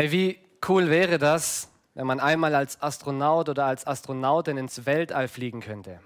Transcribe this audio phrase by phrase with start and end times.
[0.00, 5.28] Hey, wie cool wäre das, wenn man einmal als Astronaut oder als Astronautin ins Weltall
[5.28, 6.00] fliegen könnte?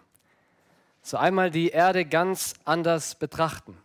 [1.00, 3.78] So einmal die Erde ganz anders betrachten.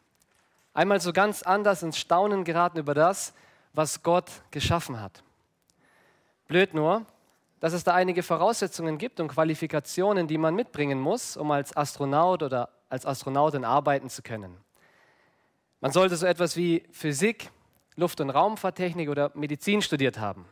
[0.74, 3.36] Einmal so ganz anders ins Staunen geraten über das,
[3.74, 5.22] was Gott geschaffen hat.
[6.48, 7.06] Blöd nur,
[7.60, 12.42] dass es da einige Voraussetzungen gibt und Qualifikationen, die man mitbringen muss, um als Astronaut
[12.42, 14.58] oder als Astronautin arbeiten zu können.
[15.82, 17.52] Man sollte so etwas wie Physik,
[18.00, 20.46] Luft- und Raumfahrttechnik oder Medizin studiert haben.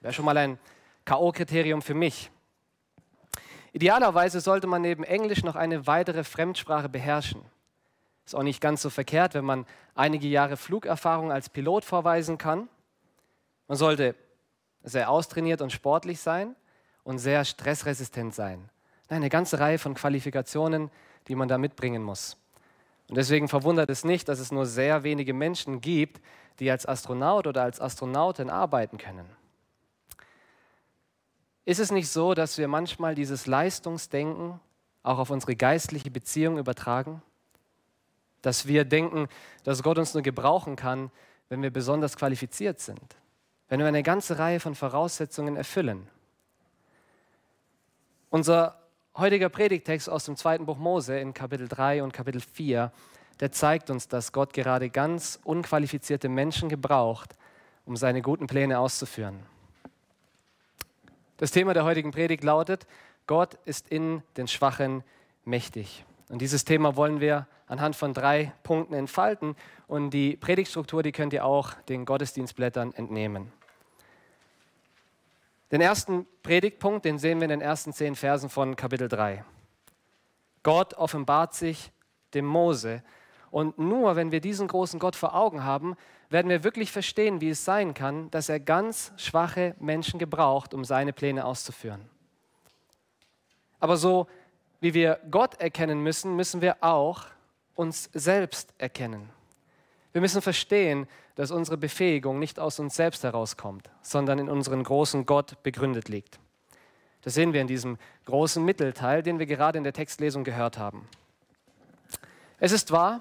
[0.00, 0.58] Wäre schon mal ein
[1.04, 2.30] KO-Kriterium für mich.
[3.72, 7.42] Idealerweise sollte man neben Englisch noch eine weitere Fremdsprache beherrschen.
[8.24, 12.68] Ist auch nicht ganz so verkehrt, wenn man einige Jahre Flugerfahrung als Pilot vorweisen kann.
[13.68, 14.14] Man sollte
[14.82, 16.56] sehr austrainiert und sportlich sein
[17.04, 18.68] und sehr stressresistent sein.
[19.08, 20.90] Eine ganze Reihe von Qualifikationen,
[21.28, 22.36] die man da mitbringen muss.
[23.08, 26.20] Und deswegen verwundert es nicht, dass es nur sehr wenige Menschen gibt,
[26.58, 29.28] die als Astronaut oder als Astronautin arbeiten können.
[31.64, 34.58] Ist es nicht so, dass wir manchmal dieses Leistungsdenken
[35.02, 37.22] auch auf unsere geistliche Beziehung übertragen?
[38.42, 39.28] Dass wir denken,
[39.64, 41.10] dass Gott uns nur gebrauchen kann,
[41.48, 43.16] wenn wir besonders qualifiziert sind,
[43.68, 46.08] wenn wir eine ganze Reihe von Voraussetzungen erfüllen.
[48.30, 48.78] Unser
[49.16, 52.92] heutiger Predigtext aus dem zweiten Buch Mose in Kapitel 3 und Kapitel 4
[53.40, 57.34] der zeigt uns, dass Gott gerade ganz unqualifizierte Menschen gebraucht,
[57.84, 59.40] um seine guten Pläne auszuführen.
[61.36, 62.86] Das Thema der heutigen Predigt lautet,
[63.26, 65.04] Gott ist in den Schwachen
[65.44, 66.04] mächtig.
[66.28, 69.54] Und dieses Thema wollen wir anhand von drei Punkten entfalten.
[69.86, 73.52] Und die Predigtstruktur, die könnt ihr auch den Gottesdienstblättern entnehmen.
[75.70, 79.44] Den ersten Predigtpunkt, den sehen wir in den ersten zehn Versen von Kapitel 3.
[80.62, 81.92] Gott offenbart sich
[82.34, 83.02] dem Mose
[83.50, 85.96] und nur wenn wir diesen großen Gott vor Augen haben,
[86.30, 90.84] werden wir wirklich verstehen, wie es sein kann, dass er ganz schwache Menschen gebraucht, um
[90.84, 92.08] seine Pläne auszuführen.
[93.80, 94.26] Aber so
[94.80, 97.24] wie wir Gott erkennen müssen, müssen wir auch
[97.74, 99.30] uns selbst erkennen.
[100.12, 105.26] Wir müssen verstehen, dass unsere Befähigung nicht aus uns selbst herauskommt, sondern in unseren großen
[105.26, 106.38] Gott begründet liegt.
[107.22, 111.08] Das sehen wir in diesem großen Mittelteil, den wir gerade in der Textlesung gehört haben.
[112.58, 113.20] Es ist wahr,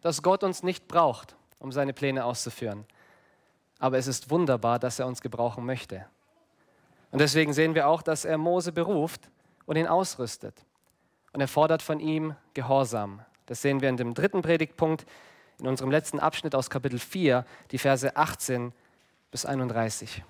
[0.00, 2.84] dass Gott uns nicht braucht, um seine Pläne auszuführen.
[3.78, 6.06] Aber es ist wunderbar, dass er uns gebrauchen möchte.
[7.10, 9.30] Und deswegen sehen wir auch, dass er Mose beruft
[9.66, 10.64] und ihn ausrüstet.
[11.32, 13.22] Und er fordert von ihm Gehorsam.
[13.46, 15.06] Das sehen wir in dem dritten Predigtpunkt,
[15.58, 18.72] in unserem letzten Abschnitt aus Kapitel 4, die Verse 18
[19.30, 20.22] bis 31.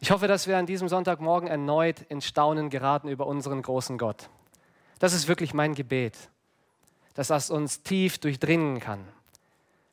[0.00, 4.30] Ich hoffe, dass wir an diesem Sonntagmorgen erneut in Staunen geraten über unseren großen Gott.
[4.98, 6.30] Das ist wirklich mein Gebet
[7.14, 9.06] dass das uns tief durchdringen kann,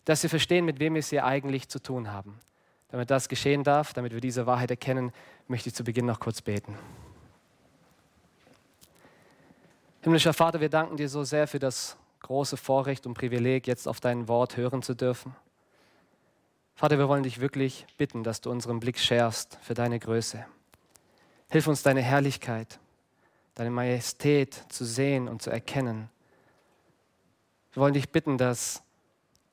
[0.05, 2.39] dass wir verstehen, mit wem wir es hier eigentlich zu tun haben.
[2.89, 5.11] Damit das geschehen darf, damit wir diese Wahrheit erkennen,
[5.47, 6.77] möchte ich zu Beginn noch kurz beten.
[10.01, 13.99] Himmlischer Vater, wir danken dir so sehr für das große Vorrecht und Privileg, jetzt auf
[13.99, 15.35] dein Wort hören zu dürfen.
[16.75, 20.45] Vater, wir wollen dich wirklich bitten, dass du unseren Blick schärfst für deine Größe.
[21.49, 22.79] Hilf uns deine Herrlichkeit,
[23.55, 26.09] deine Majestät zu sehen und zu erkennen
[27.77, 28.81] wir wollen dich bitten, dass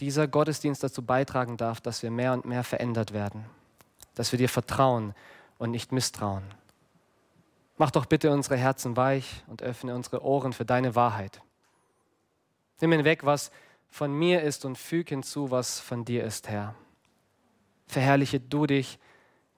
[0.01, 3.45] dieser Gottesdienst dazu beitragen darf, dass wir mehr und mehr verändert werden,
[4.15, 5.13] dass wir dir vertrauen
[5.59, 6.43] und nicht misstrauen.
[7.77, 11.43] Mach doch bitte unsere Herzen weich und öffne unsere Ohren für deine Wahrheit.
[12.81, 13.51] Nimm hinweg, was
[13.91, 16.75] von mir ist und füg hinzu, was von dir ist, Herr.
[17.89, 18.99] Verherrliche du dich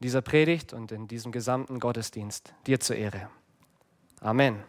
[0.00, 3.30] in dieser Predigt und in diesem gesamten Gottesdienst, dir zur Ehre.
[4.20, 4.64] Amen.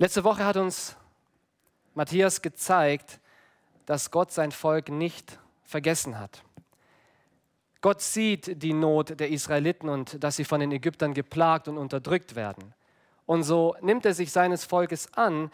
[0.00, 0.94] Letzte Woche hat uns
[1.94, 3.18] Matthias gezeigt,
[3.84, 6.44] dass Gott sein Volk nicht vergessen hat.
[7.80, 12.36] Gott sieht die Not der Israeliten und dass sie von den Ägyptern geplagt und unterdrückt
[12.36, 12.74] werden.
[13.26, 15.50] Und so nimmt er sich seines Volkes an.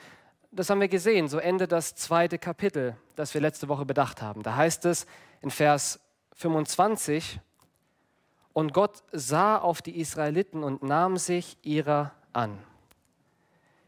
[0.53, 1.27] Das haben wir gesehen.
[1.27, 4.43] So endet das zweite Kapitel, das wir letzte Woche bedacht haben.
[4.43, 5.06] Da heißt es
[5.41, 6.01] in Vers
[6.34, 7.41] 25,
[8.53, 12.59] und Gott sah auf die Israeliten und nahm sich ihrer an.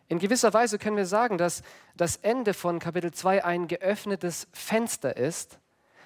[0.08, 1.62] In gewisser Weise können wir sagen, dass
[1.96, 5.58] das Ende von Kapitel 2 ein geöffnetes Fenster ist,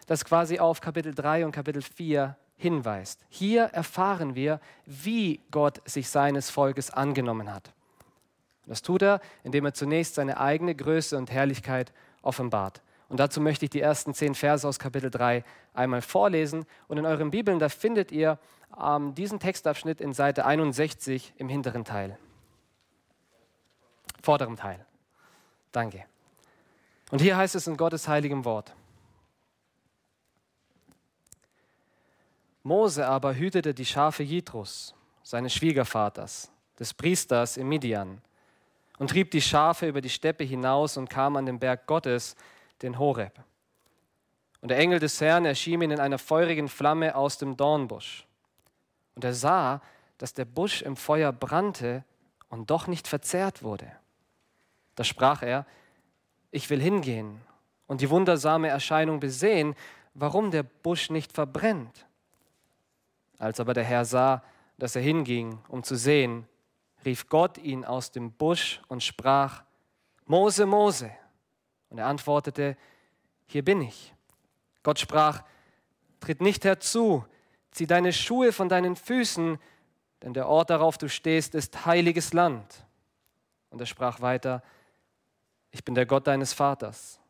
[0.06, 3.20] das quasi auf Kapitel 3 und Kapitel 4 hinweist.
[3.28, 7.72] Hier erfahren wir, wie Gott sich seines Volkes angenommen hat.
[8.66, 11.92] Das tut er, indem er zunächst seine eigene Größe und Herrlichkeit
[12.22, 12.82] offenbart.
[13.08, 15.44] Und dazu möchte ich die ersten zehn Verse aus Kapitel 3
[15.74, 16.64] einmal vorlesen.
[16.88, 18.38] Und in euren Bibeln, da findet ihr
[18.80, 22.18] ähm, diesen Textabschnitt in Seite 61 im hinteren Teil
[24.22, 24.84] vorderem Teil.
[25.72, 26.04] Danke.
[27.10, 28.74] Und hier heißt es in Gottes heiligem Wort.
[32.62, 38.20] Mose aber hütete die Schafe Jitros, seines Schwiegervaters, des Priesters in Midian,
[38.98, 42.36] und trieb die Schafe über die Steppe hinaus und kam an den Berg Gottes,
[42.82, 43.42] den Horeb.
[44.60, 48.26] Und der Engel des Herrn erschien ihm in einer feurigen Flamme aus dem Dornbusch.
[49.14, 49.80] Und er sah,
[50.18, 52.04] dass der Busch im Feuer brannte
[52.50, 53.90] und doch nicht verzehrt wurde.
[55.00, 55.64] Da sprach er,
[56.50, 57.40] ich will hingehen
[57.86, 59.74] und die wundersame Erscheinung besehen,
[60.12, 62.06] warum der Busch nicht verbrennt.
[63.38, 64.42] Als aber der Herr sah,
[64.76, 66.46] dass er hinging, um zu sehen,
[67.02, 69.64] rief Gott ihn aus dem Busch und sprach,
[70.26, 71.10] Mose, Mose.
[71.88, 72.76] Und er antwortete,
[73.46, 74.14] hier bin ich.
[74.82, 75.44] Gott sprach,
[76.20, 77.24] tritt nicht herzu,
[77.70, 79.58] zieh deine Schuhe von deinen Füßen,
[80.22, 82.84] denn der Ort, darauf du stehst, ist heiliges Land.
[83.70, 84.62] Und er sprach weiter,
[85.70, 87.20] ich bin der Gott deines Vaters,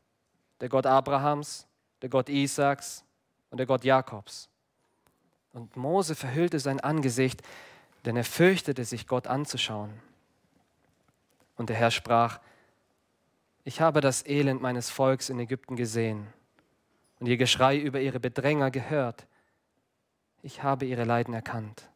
[0.60, 1.66] der Gott Abrahams,
[2.02, 3.04] der Gott Isaaks
[3.50, 4.48] und der Gott Jakobs.
[5.52, 7.42] Und Mose verhüllte sein Angesicht,
[8.04, 9.90] denn er fürchtete sich, Gott anzuschauen.
[11.56, 12.40] Und der Herr sprach,
[13.64, 16.26] ich habe das Elend meines Volks in Ägypten gesehen
[17.18, 19.26] und ihr Geschrei über ihre Bedränger gehört.
[20.42, 21.90] Ich habe ihre Leiden erkannt.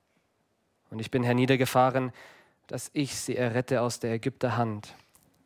[0.90, 2.12] Und ich bin herniedergefahren,
[2.66, 4.94] dass ich sie errette aus der Ägypter Hand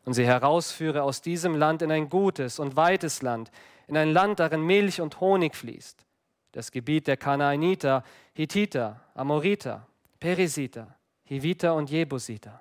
[0.09, 3.51] und sie herausführe aus diesem Land in ein gutes und weites Land,
[3.85, 6.03] in ein Land, darin Milch und Honig fließt,
[6.51, 8.03] das Gebiet der Kanaaniter,
[8.33, 9.85] Hittiter, Amoriter,
[10.19, 10.95] Perisiter,
[11.25, 12.59] Hiviter und Jebusiter.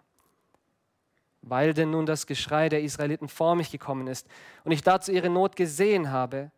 [1.41, 4.29] Weil denn nun das Geschrei der Israeliten vor mich gekommen ist
[4.65, 6.51] und ich dazu ihre Not gesehen habe,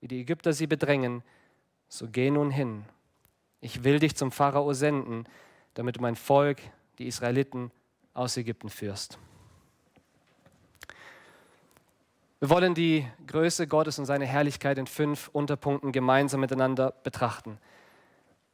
[0.00, 1.22] wie die Ägypter sie bedrängen,
[1.90, 2.86] so geh nun hin.
[3.60, 5.26] Ich will dich zum Pharao senden,
[5.74, 6.62] damit du mein Volk,
[6.98, 7.70] die Israeliten,
[8.14, 9.18] aus Ägypten führst.
[12.40, 17.58] Wir wollen die Größe Gottes und seine Herrlichkeit in fünf Unterpunkten gemeinsam miteinander betrachten.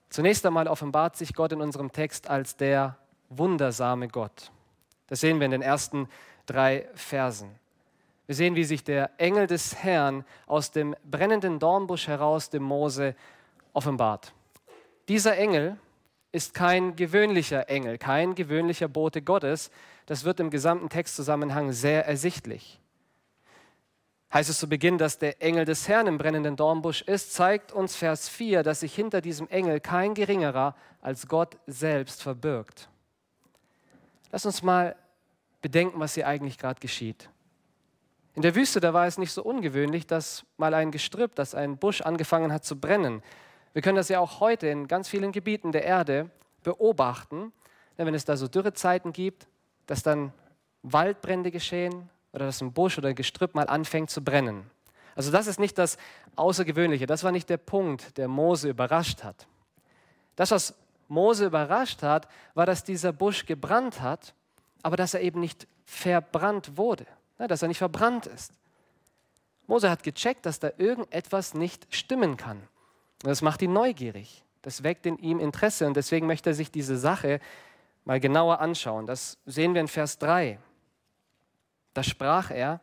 [0.08, 2.96] Zunächst einmal offenbart sich Gott in unserem Text als der
[3.28, 4.50] wundersame Gott.
[5.08, 6.08] Das sehen wir in den ersten
[6.46, 7.50] drei Versen.
[8.24, 13.14] Wir sehen, wie sich der Engel des Herrn aus dem brennenden Dornbusch heraus dem Mose
[13.74, 14.32] offenbart.
[15.08, 15.76] Dieser Engel
[16.32, 19.70] ist kein gewöhnlicher Engel, kein gewöhnlicher Bote Gottes.
[20.06, 22.80] Das wird im gesamten Textzusammenhang sehr ersichtlich.
[24.34, 27.94] Heißt es zu Beginn, dass der Engel des Herrn im brennenden Dornbusch ist, zeigt uns
[27.94, 32.88] Vers 4, dass sich hinter diesem Engel kein geringerer als Gott selbst verbirgt.
[34.32, 34.96] Lass uns mal
[35.62, 37.30] bedenken, was hier eigentlich gerade geschieht.
[38.34, 41.76] In der Wüste, da war es nicht so ungewöhnlich, dass mal ein Gestrüpp, dass ein
[41.76, 43.22] Busch angefangen hat zu brennen.
[43.72, 46.28] Wir können das ja auch heute in ganz vielen Gebieten der Erde
[46.64, 47.52] beobachten,
[47.96, 49.46] wenn es da so Dürrezeiten gibt,
[49.86, 50.32] dass dann
[50.82, 54.70] Waldbrände geschehen oder dass ein Busch oder ein Gestrüpp mal anfängt zu brennen.
[55.16, 55.96] Also das ist nicht das
[56.36, 59.46] Außergewöhnliche, das war nicht der Punkt, der Mose überrascht hat.
[60.36, 60.74] Das, was
[61.08, 64.34] Mose überrascht hat, war, dass dieser Busch gebrannt hat,
[64.82, 67.06] aber dass er eben nicht verbrannt wurde
[67.38, 68.52] dass er nicht verbrannt ist.
[69.66, 72.58] Mose hat gecheckt, dass da irgendetwas nicht stimmen kann.
[73.22, 74.44] Und das macht ihn neugierig.
[74.62, 77.40] Das weckt in ihm Interesse und deswegen möchte er sich diese Sache
[78.04, 79.06] mal genauer anschauen.
[79.06, 80.58] Das sehen wir in Vers 3.
[81.94, 82.80] Da sprach er,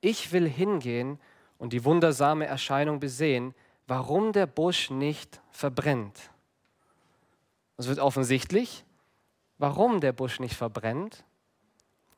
[0.00, 1.18] ich will hingehen
[1.58, 3.54] und die wundersame Erscheinung besehen,
[3.86, 6.30] warum der Busch nicht verbrennt.
[7.76, 8.84] Es wird offensichtlich,
[9.58, 11.24] warum der Busch nicht verbrennt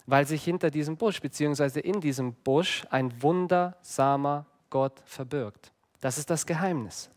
[0.06, 1.80] weil sich hinter diesem Busch bzw.
[1.80, 5.72] in diesem Busch ein wundersamer Gott verbirgt.
[6.00, 7.10] Das ist das Geheimnis.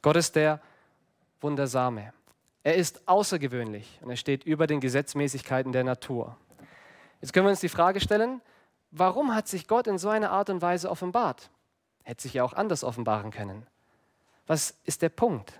[0.00, 0.60] Gott ist der
[1.40, 2.12] Wundersame.
[2.62, 6.36] Er ist außergewöhnlich und er steht über den Gesetzmäßigkeiten der Natur.
[7.22, 8.42] Jetzt können wir uns die Frage stellen,
[8.90, 11.50] warum hat sich Gott in so einer Art und Weise offenbart?
[12.02, 13.64] Hätte sich ja auch anders offenbaren können.
[14.48, 15.58] Was ist der Punkt?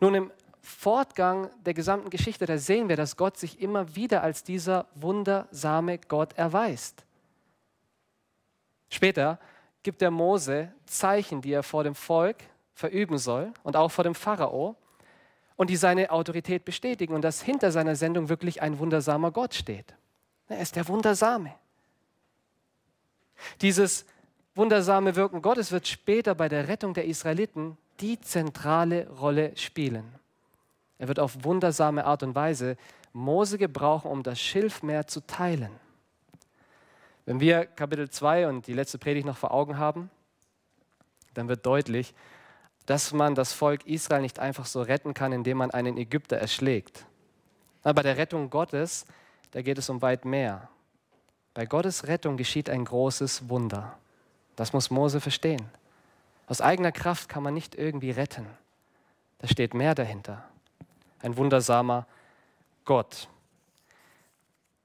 [0.00, 0.30] Nun, im
[0.62, 5.98] Fortgang der gesamten Geschichte, da sehen wir, dass Gott sich immer wieder als dieser wundersame
[5.98, 7.04] Gott erweist.
[8.88, 9.40] Später
[9.82, 12.36] gibt der Mose Zeichen, die er vor dem Volk
[12.74, 14.76] verüben soll und auch vor dem Pharao
[15.56, 19.96] und die seine Autorität bestätigen und dass hinter seiner Sendung wirklich ein wundersamer Gott steht.
[20.48, 21.54] Er ist der Wundersame.
[23.60, 24.04] Dieses
[24.54, 30.04] wundersame Wirken Gottes wird später bei der Rettung der Israeliten die zentrale Rolle spielen.
[30.98, 32.76] Er wird auf wundersame Art und Weise
[33.12, 35.70] Mose gebrauchen, um das Schilfmeer zu teilen.
[37.26, 40.10] Wenn wir Kapitel 2 und die letzte Predigt noch vor Augen haben,
[41.32, 42.14] dann wird deutlich,
[42.86, 47.06] dass man das Volk Israel nicht einfach so retten kann, indem man einen Ägypter erschlägt.
[47.82, 49.06] Aber bei der Rettung Gottes,
[49.54, 50.68] da geht es um weit mehr.
[51.54, 53.96] Bei Gottes Rettung geschieht ein großes Wunder.
[54.56, 55.64] Das muss Mose verstehen.
[56.48, 58.46] Aus eigener Kraft kann man nicht irgendwie retten.
[59.38, 60.42] Da steht mehr dahinter.
[61.22, 62.04] Ein wundersamer
[62.84, 63.28] Gott.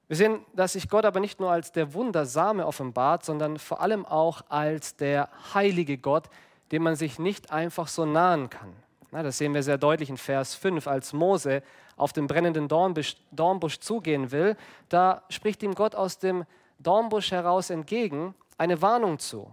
[0.06, 4.06] Wir sehen, dass sich Gott aber nicht nur als der Wundersame offenbart, sondern vor allem
[4.06, 6.30] auch als der heilige Gott,
[6.70, 8.72] dem man sich nicht einfach so nahen kann.
[9.10, 11.64] Na, das sehen wir sehr deutlich in Vers 5, als Mose
[12.00, 14.56] auf den brennenden Dornbusch, Dornbusch zugehen will.
[14.88, 16.44] Da spricht ihm Gott aus dem
[16.78, 19.50] Dornbusch heraus entgegen eine Warnung zu.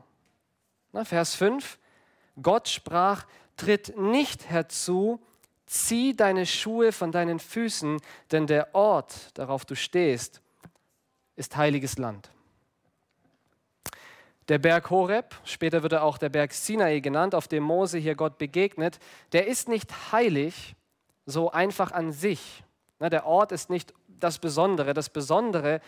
[0.91, 1.77] Na, Vers 5,
[2.41, 3.25] Gott sprach,
[3.55, 5.19] tritt nicht herzu,
[5.65, 7.99] zieh deine Schuhe von deinen Füßen,
[8.31, 10.41] denn der Ort, darauf du stehst,
[11.35, 12.31] ist heiliges Land.
[14.47, 18.15] Der Berg Horeb, später wird er auch der Berg Sinai genannt, auf dem Mose hier
[18.15, 18.99] Gott begegnet,
[19.33, 20.75] der ist nicht heilig
[21.27, 22.63] so einfach an sich.
[23.00, 24.96] Der Ort ist nicht das Besondere.
[24.96, 25.81] Das Besondere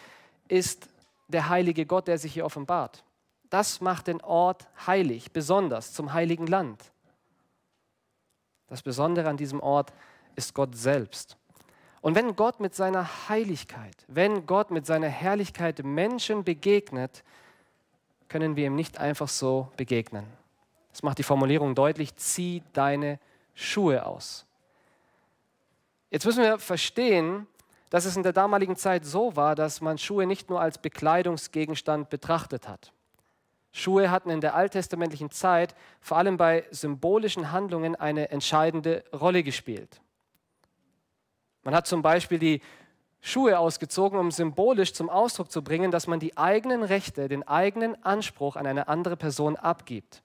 [0.48, 0.88] ist
[1.29, 3.03] der heilige Gott, der sich hier offenbart.
[3.50, 6.91] Das macht den Ort heilig, besonders zum heiligen Land.
[8.67, 9.91] Das Besondere an diesem Ort
[10.36, 11.38] ist Gott selbst.
[12.01, 17.24] Und wenn Gott mit seiner Heiligkeit, wenn Gott mit seiner Herrlichkeit Menschen begegnet,
[18.27, 20.25] können wir ihm nicht einfach so begegnen.
[20.91, 23.19] Das macht die Formulierung deutlich, zieh deine
[23.53, 24.46] Schuhe aus.
[26.09, 27.47] Jetzt müssen wir verstehen,
[27.89, 32.09] dass es in der damaligen Zeit so war, dass man Schuhe nicht nur als Bekleidungsgegenstand
[32.09, 32.91] betrachtet hat.
[33.71, 40.01] Schuhe hatten in der alttestamentlichen Zeit vor allem bei symbolischen Handlungen eine entscheidende Rolle gespielt.
[41.63, 42.61] Man hat zum Beispiel die
[43.21, 48.01] Schuhe ausgezogen, um symbolisch zum Ausdruck zu bringen, dass man die eigenen Rechte, den eigenen
[48.03, 50.23] Anspruch an eine andere Person abgibt.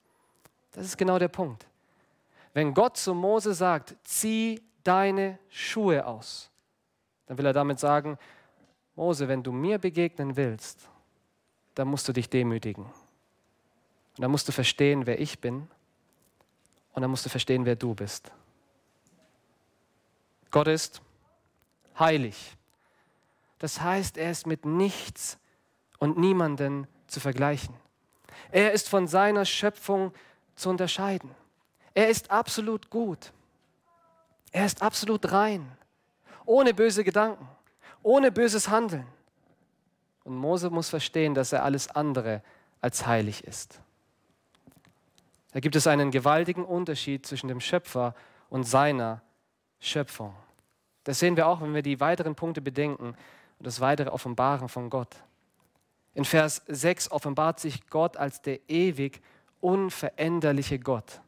[0.71, 1.67] Das ist genau der Punkt.
[2.53, 6.49] Wenn Gott zu Mose sagt, zieh deine Schuhe aus,
[7.25, 8.17] dann will er damit sagen,
[8.95, 10.87] Mose, wenn du mir begegnen willst,
[11.73, 12.85] dann musst du dich demütigen.
[12.85, 15.67] Und dann musst du verstehen, wer ich bin.
[16.93, 18.31] Und dann musst du verstehen, wer du bist.
[20.51, 21.01] Gott ist
[21.99, 22.55] heilig.
[23.59, 25.37] Das heißt, er ist mit nichts
[25.99, 27.75] und niemanden zu vergleichen.
[28.51, 30.13] Er ist von seiner Schöpfung
[30.55, 31.31] zu unterscheiden.
[31.93, 33.33] Er ist absolut gut.
[34.55, 35.69] Er ist absolut rein,
[36.45, 37.45] ohne böse Gedanken,
[38.01, 39.05] ohne böses Handeln.
[40.23, 42.41] Und Mose muss verstehen, dass er alles andere
[42.79, 43.81] als heilig ist.
[45.51, 48.15] Da gibt es einen gewaltigen Unterschied zwischen dem Schöpfer
[48.47, 49.21] und seiner
[49.81, 50.33] Schöpfung.
[51.03, 54.89] Das sehen wir auch, wenn wir die weiteren Punkte bedenken und das weitere Offenbaren von
[54.89, 55.17] Gott.
[56.13, 59.21] In Vers 6 offenbart sich Gott als der ewig
[59.59, 61.19] unveränderliche Gott.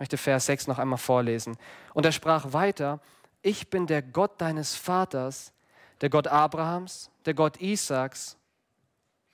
[0.00, 1.58] Ich möchte Vers 6 noch einmal vorlesen.
[1.92, 3.00] Und er sprach weiter,
[3.42, 5.52] ich bin der Gott deines Vaters,
[6.00, 8.38] der Gott Abrahams, der Gott Isaaks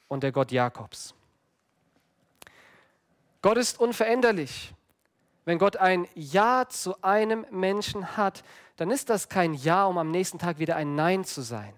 [0.09, 1.15] und der Gott Jakobs.
[3.43, 4.75] Gott ist unveränderlich.
[5.45, 8.43] Wenn Gott ein Ja zu einem Menschen hat,
[8.75, 11.75] dann ist das kein Ja, um am nächsten Tag wieder ein Nein zu sein.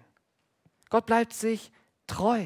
[0.89, 1.71] Gott bleibt sich
[2.07, 2.43] treu.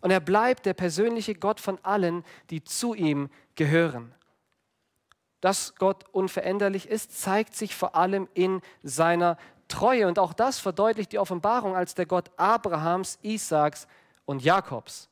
[0.00, 4.14] Und er bleibt der persönliche Gott von allen, die zu ihm gehören.
[5.40, 9.36] Dass Gott unveränderlich ist, zeigt sich vor allem in seiner
[9.68, 10.08] Treue.
[10.08, 13.86] Und auch das verdeutlicht die Offenbarung als der Gott Abrahams, Isaaks
[14.24, 15.08] und Jakobs.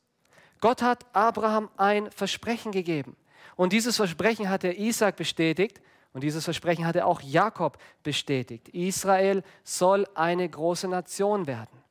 [0.59, 3.15] Gott hat Abraham ein Versprechen gegeben.
[3.55, 5.81] Und dieses Versprechen hat er Isaac bestätigt
[6.13, 8.69] und dieses Versprechen hat er auch Jakob bestätigt.
[8.69, 11.83] Israel soll eine große Nation werden.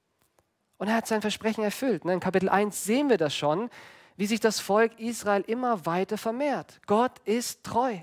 [0.78, 2.04] Und er hat sein Versprechen erfüllt.
[2.04, 3.70] In Kapitel 1 sehen wir das schon,
[4.16, 6.80] wie sich das Volk Israel immer weiter vermehrt.
[6.86, 7.98] Gott ist treu.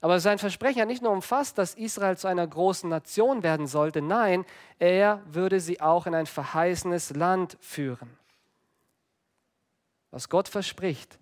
[0.00, 4.00] Aber sein Versprechen hat nicht nur umfasst, dass Israel zu einer großen Nation werden sollte,
[4.00, 4.44] nein,
[4.78, 8.16] er würde sie auch in ein verheißenes Land führen.
[10.10, 11.18] Was Gott verspricht,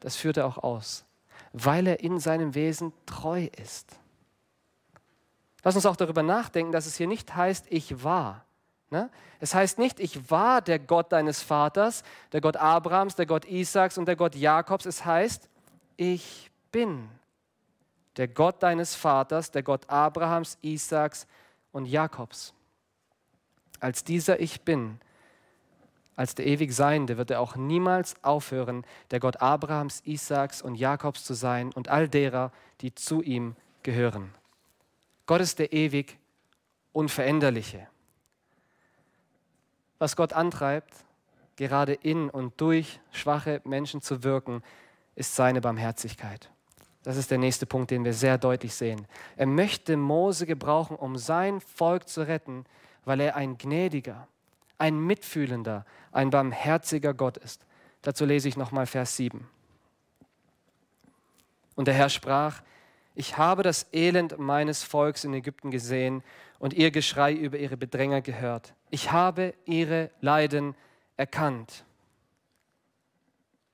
[0.00, 1.04] das führt er auch aus,
[1.52, 3.96] weil er in seinem Wesen treu ist.
[5.64, 8.44] Lass uns auch darüber nachdenken, dass es hier nicht heißt, ich war.
[8.90, 9.10] Ne?
[9.40, 12.02] Es heißt nicht, ich war der Gott deines Vaters,
[12.32, 14.86] der Gott Abrahams, der Gott Isaaks und der Gott Jakobs.
[14.86, 15.48] Es heißt,
[15.96, 17.08] ich bin
[18.16, 21.26] der Gott deines Vaters, der Gott Abrahams, Isaaks
[21.72, 22.54] und Jakobs.
[23.80, 25.00] Als dieser Ich bin
[26.14, 31.24] als der ewig Seiende wird er auch niemals aufhören, der Gott Abrahams, Isaaks und Jakobs
[31.24, 34.34] zu sein und all derer, die zu ihm gehören.
[35.26, 36.18] Gott ist der ewig
[36.92, 37.88] Unveränderliche.
[39.98, 40.92] Was Gott antreibt,
[41.56, 44.62] gerade in und durch schwache Menschen zu wirken,
[45.14, 46.50] ist seine Barmherzigkeit.
[47.02, 49.06] Das ist der nächste Punkt, den wir sehr deutlich sehen.
[49.36, 52.64] Er möchte Mose gebrauchen, um sein Volk zu retten,
[53.04, 54.28] weil er ein gnädiger,
[54.78, 57.64] ein mitfühlender, ein barmherziger Gott ist.
[58.02, 59.48] Dazu lese ich nochmal Vers 7.
[61.74, 62.62] Und der Herr sprach,
[63.14, 66.22] Ich habe das Elend meines Volks in Ägypten gesehen
[66.58, 68.74] und ihr Geschrei über ihre Bedränger gehört.
[68.90, 70.76] Ich habe ihre Leiden
[71.16, 71.84] erkannt.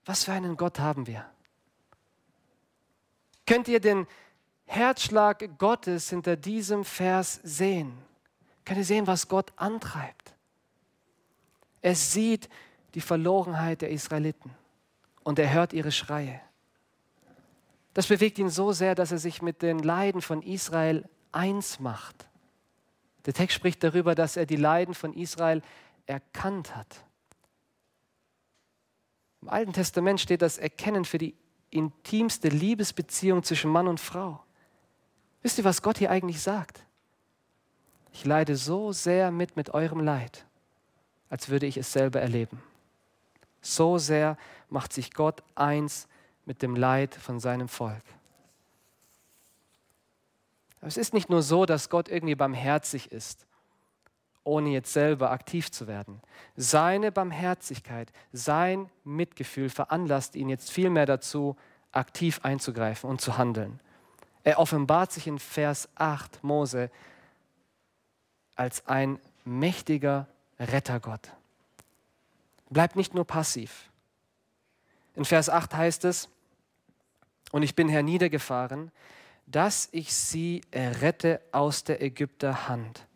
[0.07, 1.27] Was für einen Gott haben wir?
[3.49, 4.07] Könnt ihr den
[4.67, 7.97] Herzschlag Gottes hinter diesem Vers sehen?
[8.67, 10.35] Könnt ihr sehen, was Gott antreibt?
[11.81, 12.51] Er sieht
[12.93, 14.51] die Verlorenheit der Israeliten
[15.25, 16.43] und er hört ihre Schreie.
[17.95, 22.29] Das bewegt ihn so sehr, dass er sich mit den Leiden von Israel eins macht.
[23.25, 25.63] Der Text spricht darüber, dass er die Leiden von Israel
[26.05, 27.03] erkannt hat.
[29.41, 31.35] Im Alten Testament steht das Erkennen für die
[31.71, 34.43] intimste Liebesbeziehung zwischen Mann und Frau.
[35.43, 36.85] Wisst ihr, was Gott hier eigentlich sagt?
[38.13, 40.47] Ich leide so sehr mit mit eurem Leid,
[41.29, 42.61] als würde ich es selber erleben.
[43.61, 44.37] So sehr
[44.69, 46.09] macht sich Gott eins
[46.45, 48.03] mit dem Leid von seinem Volk.
[50.79, 53.48] Aber es ist nicht nur so, dass Gott irgendwie barmherzig ist,
[54.49, 56.21] ohne jetzt selber aktiv zu werden.
[56.57, 61.57] Seine Barmherzigkeit, sein Mitgefühl veranlasst ihn jetzt vielmehr dazu,
[61.93, 63.79] aktiv einzugreifen und zu handeln.
[64.45, 66.91] Er offenbart sich in Vers 8 Mose
[68.57, 70.27] als ein mächtiger
[70.59, 71.33] Rettergott.
[72.71, 73.91] Bleibt nicht nur passiv.
[75.15, 76.29] In Vers 8 heißt es,
[77.53, 78.91] und ich bin herniedergefahren,
[79.47, 83.08] dass ich sie errette aus der Ägypter Hand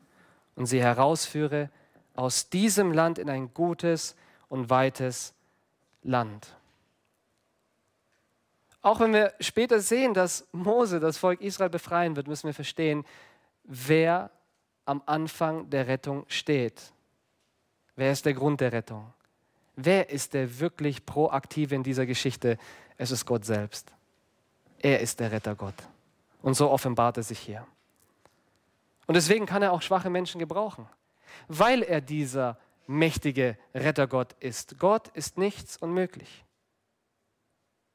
[0.56, 1.70] und sie herausführe
[2.14, 4.16] aus diesem Land in ein gutes
[4.48, 5.34] und weites
[6.02, 6.56] Land.
[8.82, 13.04] Auch wenn wir später sehen, dass Mose das Volk Israel befreien wird, müssen wir verstehen,
[13.64, 14.30] wer
[14.84, 16.92] am Anfang der Rettung steht.
[17.94, 19.12] Wer ist der Grund der Rettung?
[19.76, 22.58] Wer ist der wirklich Proaktive in dieser Geschichte?
[22.96, 23.92] Es ist Gott selbst.
[24.80, 25.74] Er ist der Rettergott.
[26.42, 27.64] Und so offenbart er sich hier.
[29.12, 30.88] Und deswegen kann er auch schwache Menschen gebrauchen,
[31.46, 34.78] weil er dieser mächtige Rettergott ist.
[34.78, 36.46] Gott ist nichts unmöglich.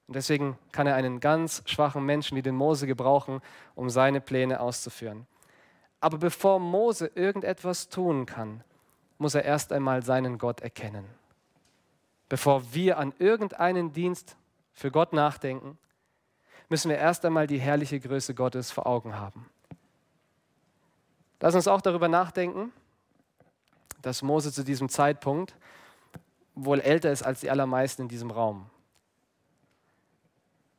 [0.05, 3.41] Und deswegen kann er einen ganz schwachen Menschen wie den Mose gebrauchen,
[3.73, 5.25] um seine Pläne auszuführen.
[6.01, 8.63] Aber bevor Mose irgendetwas tun kann,
[9.17, 11.05] muss er erst einmal seinen Gott erkennen.
[12.29, 14.37] Bevor wir an irgendeinen Dienst
[14.71, 15.79] für Gott nachdenken,
[16.69, 19.49] müssen wir erst einmal die herrliche Größe Gottes vor Augen haben.
[21.39, 22.71] Lass uns auch darüber nachdenken,
[24.01, 25.55] dass Mose zu diesem Zeitpunkt
[26.55, 28.69] wohl älter ist als die allermeisten in diesem Raum.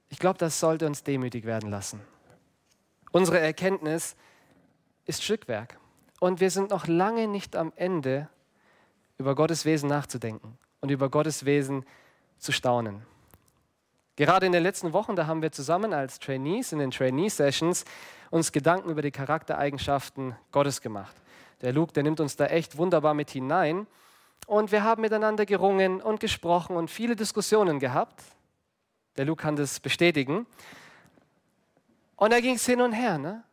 [0.08, 2.00] Ich glaube, das sollte uns demütig werden lassen.
[3.12, 4.16] Unsere Erkenntnis
[5.04, 5.78] ist Stückwerk
[6.20, 8.28] und wir sind noch lange nicht am Ende,
[9.18, 11.84] über Gottes Wesen nachzudenken und über Gottes Wesen
[12.38, 13.02] zu staunen.
[14.18, 17.84] Gerade in den letzten Wochen, da haben wir zusammen als Trainees in den Trainee-Sessions
[18.30, 21.14] uns Gedanken über die Charaktereigenschaften Gottes gemacht.
[21.60, 23.86] Der Luke, der nimmt uns da echt wunderbar mit hinein.
[24.48, 28.20] Und wir haben miteinander gerungen und gesprochen und viele Diskussionen gehabt.
[29.18, 30.48] Der Luke kann das bestätigen.
[32.16, 33.18] Und da ging es hin und her.
[33.18, 33.44] Ne?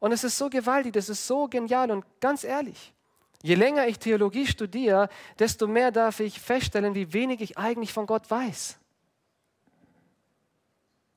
[0.00, 2.92] Und es ist so gewaltig, das ist so genial und ganz ehrlich.
[3.40, 8.04] Je länger ich Theologie studiere, desto mehr darf ich feststellen, wie wenig ich eigentlich von
[8.04, 8.78] Gott weiß.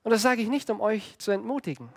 [0.03, 1.89] Und das sage ich nicht, um euch zu entmutigen.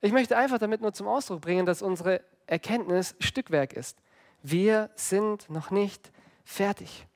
[0.00, 3.98] Ich möchte einfach damit nur zum Ausdruck bringen, dass unsere Erkenntnis Stückwerk ist.
[4.42, 6.12] Wir sind noch nicht
[6.44, 7.06] fertig.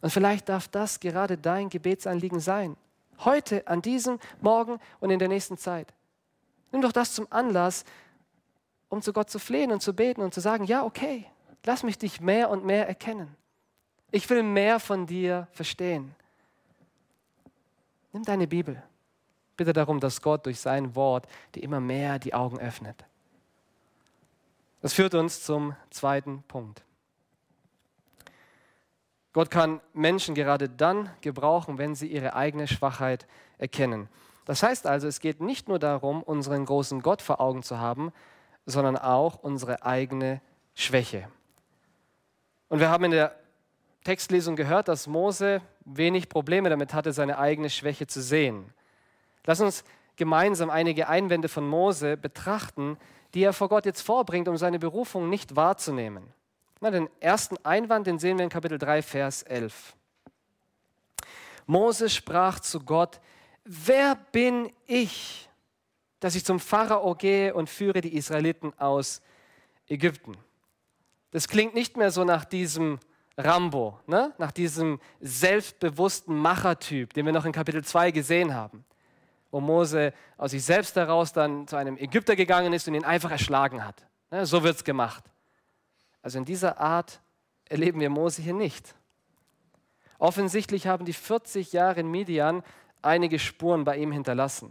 [0.00, 2.76] Und vielleicht darf das gerade dein Gebetsanliegen sein.
[3.20, 5.92] Heute, an diesem Morgen und in der nächsten Zeit.
[6.72, 7.84] Nimm doch das zum Anlass,
[8.88, 11.26] um zu Gott zu flehen und zu beten und zu sagen, ja, okay,
[11.64, 13.36] lass mich dich mehr und mehr erkennen.
[14.10, 16.14] Ich will mehr von dir verstehen.
[18.12, 18.82] Nimm deine Bibel.
[19.56, 23.04] Bitte darum, dass Gott durch sein Wort dir immer mehr die Augen öffnet.
[24.80, 26.82] Das führt uns zum zweiten Punkt.
[29.32, 33.26] Gott kann Menschen gerade dann gebrauchen, wenn sie ihre eigene Schwachheit
[33.58, 34.08] erkennen.
[34.44, 38.12] Das heißt also, es geht nicht nur darum, unseren großen Gott vor Augen zu haben,
[38.66, 40.40] sondern auch unsere eigene
[40.74, 41.28] Schwäche.
[42.68, 43.36] Und wir haben in der
[44.04, 48.72] Textlesung gehört, dass Mose wenig Probleme damit hatte, seine eigene Schwäche zu sehen.
[49.44, 49.84] Lass uns
[50.16, 52.96] gemeinsam einige Einwände von Mose betrachten,
[53.34, 56.24] die er vor Gott jetzt vorbringt, um seine Berufung nicht wahrzunehmen.
[56.80, 59.94] Na, den ersten Einwand, den sehen wir in Kapitel 3, Vers 11.
[61.66, 63.20] Mose sprach zu Gott,
[63.64, 65.48] wer bin ich,
[66.20, 69.22] dass ich zum Pharao gehe und führe die Israeliten aus
[69.88, 70.36] Ägypten?
[71.30, 72.98] Das klingt nicht mehr so nach diesem
[73.36, 74.32] Rambo, ne?
[74.38, 78.84] nach diesem selbstbewussten Machertyp, den wir noch in Kapitel 2 gesehen haben.
[79.50, 83.30] wo Mose aus sich selbst heraus dann zu einem Ägypter gegangen ist und ihn einfach
[83.30, 84.06] erschlagen hat.
[84.44, 85.24] So wird es gemacht.
[86.22, 87.20] Also in dieser Art
[87.68, 88.94] erleben wir Mose hier nicht.
[90.18, 92.62] Offensichtlich haben die 40 Jahre in Midian
[93.02, 94.70] einige Spuren bei ihm hinterlassen.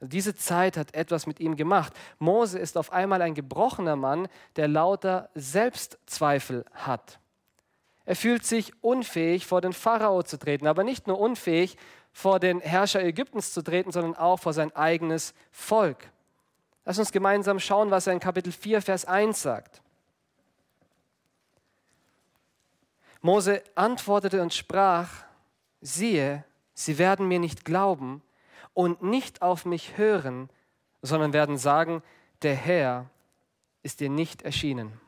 [0.00, 1.92] Also diese Zeit hat etwas mit ihm gemacht.
[2.18, 7.20] Mose ist auf einmal ein gebrochener Mann, der lauter Selbstzweifel hat.
[8.06, 11.76] Er fühlt sich unfähig, vor den Pharao zu treten, aber nicht nur unfähig,
[12.12, 16.10] vor den Herrscher Ägyptens zu treten, sondern auch vor sein eigenes Volk.
[16.84, 19.82] Lass uns gemeinsam schauen, was er in Kapitel 4, Vers 1 sagt.
[23.20, 25.24] Mose antwortete und sprach,
[25.80, 28.22] siehe, sie werden mir nicht glauben
[28.72, 30.48] und nicht auf mich hören,
[31.02, 32.04] sondern werden sagen,
[32.42, 33.10] der Herr
[33.82, 35.00] ist dir nicht erschienen.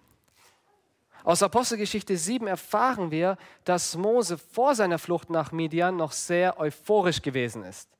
[1.29, 7.21] Aus Apostelgeschichte 7 erfahren wir, dass Mose vor seiner Flucht nach Midian noch sehr euphorisch
[7.21, 7.91] gewesen ist.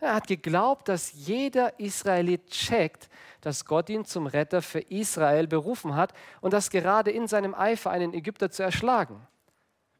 [0.00, 3.08] Er hat geglaubt, dass jeder Israelit checkt,
[3.40, 7.90] dass Gott ihn zum Retter für Israel berufen hat und das gerade in seinem Eifer
[7.90, 9.26] einen Ägypter zu erschlagen.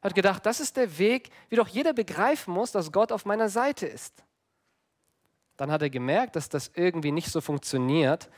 [0.02, 3.24] Er hat gedacht, das ist der Weg, wie doch jeder begreifen muss, dass Gott auf
[3.24, 4.22] meiner Seite ist.
[5.56, 8.28] Dann hat er gemerkt, dass das irgendwie nicht so funktioniert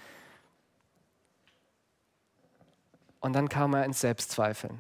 [3.27, 4.79] Und dann kam er ins Selbstzweifeln.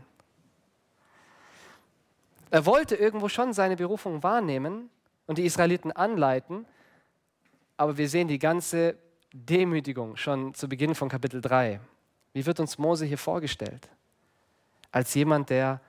[2.53, 4.89] Er wollte irgendwo schon seine Berufung wahrnehmen
[5.27, 6.65] und die Israeliten anleiten,
[7.77, 8.95] aber wir sehen die ganze
[9.33, 11.81] Demütigung schon zu Beginn von Kapitel 3.
[12.35, 13.89] Wie wird uns Mose hier vorgestellt?
[14.93, 15.81] Als jemand, der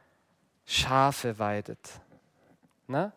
[0.65, 2.01] Schafe weidet.
[2.87, 3.13] Na?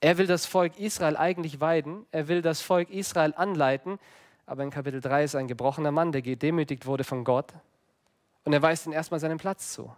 [0.00, 3.98] Er will das Volk Israel eigentlich weiden, er will das Volk Israel anleiten,
[4.46, 7.52] aber in Kapitel 3 ist ein gebrochener Mann, der gedemütigt wurde von Gott
[8.44, 9.94] und er weist ihm erstmal seinen Platz zu.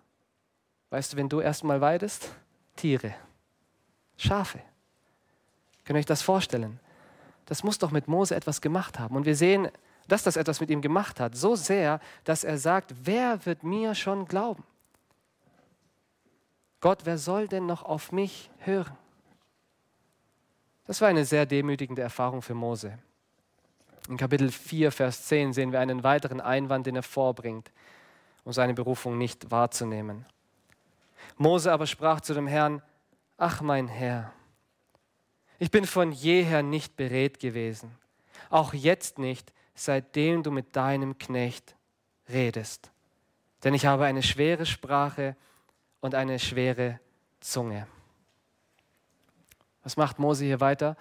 [0.91, 2.31] Weißt du, wenn du erstmal weidest?
[2.77, 3.15] Tiere,
[4.17, 4.61] Schafe.
[5.85, 6.81] Könnt ihr euch das vorstellen?
[7.47, 9.17] Das muss doch mit Mose etwas gemacht haben.
[9.17, 9.69] Und wir sehen,
[10.09, 11.35] dass das etwas mit ihm gemacht hat.
[11.35, 14.65] So sehr, dass er sagt, wer wird mir schon glauben?
[16.81, 18.97] Gott, wer soll denn noch auf mich hören?
[20.85, 22.99] Das war eine sehr demütigende Erfahrung für Mose.
[24.09, 27.71] In Kapitel 4, Vers 10 sehen wir einen weiteren Einwand, den er vorbringt
[28.45, 30.27] um seine Berufung nicht wahrzunehmen.
[31.37, 32.83] Mose aber sprach zu dem Herrn,
[33.37, 34.33] ach mein Herr,
[35.59, 37.97] ich bin von jeher nicht beredt gewesen,
[38.51, 41.77] auch jetzt nicht, seitdem du mit deinem Knecht
[42.29, 42.91] redest.
[43.65, 45.37] Denn ich habe eine schwere Sprache
[46.01, 46.99] und eine schwere
[47.41, 47.87] Zunge.
[49.85, 50.97] Was macht Mose hier weiter?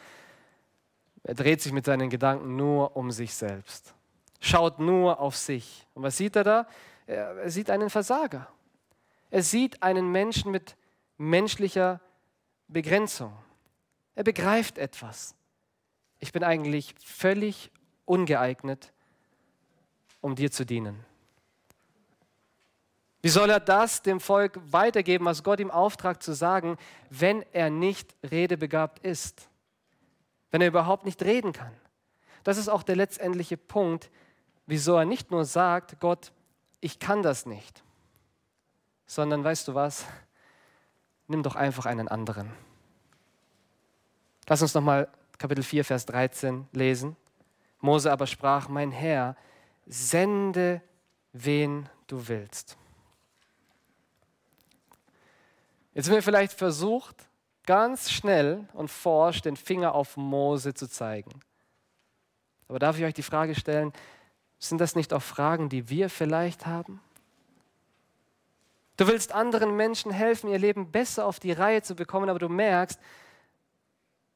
[1.23, 3.93] Er dreht sich mit seinen Gedanken nur um sich selbst,
[4.39, 5.87] schaut nur auf sich.
[5.93, 6.67] Und was sieht er da?
[7.05, 8.47] Er sieht einen Versager.
[9.29, 10.75] Er sieht einen Menschen mit
[11.17, 12.01] menschlicher
[12.67, 13.33] Begrenzung.
[14.15, 15.35] Er begreift etwas.
[16.19, 17.71] Ich bin eigentlich völlig
[18.05, 18.91] ungeeignet,
[20.19, 21.05] um dir zu dienen.
[23.21, 26.77] Wie soll er das dem Volk weitergeben, was Gott ihm auftragt zu sagen,
[27.09, 29.47] wenn er nicht redebegabt ist?
[30.49, 31.73] Wenn er überhaupt nicht reden kann?
[32.43, 34.09] Das ist auch der letztendliche Punkt,
[34.65, 36.33] wieso er nicht nur sagt, Gott,
[36.81, 37.83] ich kann das nicht,
[39.05, 40.05] sondern weißt du was,
[41.27, 42.51] nimm doch einfach einen anderen.
[44.47, 47.15] Lass uns nochmal Kapitel 4, Vers 13 lesen.
[47.79, 49.35] Mose aber sprach, mein Herr,
[49.85, 50.81] sende,
[51.33, 52.77] wen du willst.
[55.93, 57.27] Jetzt sind wir vielleicht versucht,
[57.65, 61.41] ganz schnell und forsch den Finger auf Mose zu zeigen.
[62.67, 63.91] Aber darf ich euch die Frage stellen,
[64.67, 67.01] sind das nicht auch Fragen, die wir vielleicht haben?
[68.95, 72.49] Du willst anderen Menschen helfen, ihr Leben besser auf die Reihe zu bekommen, aber du
[72.49, 72.99] merkst,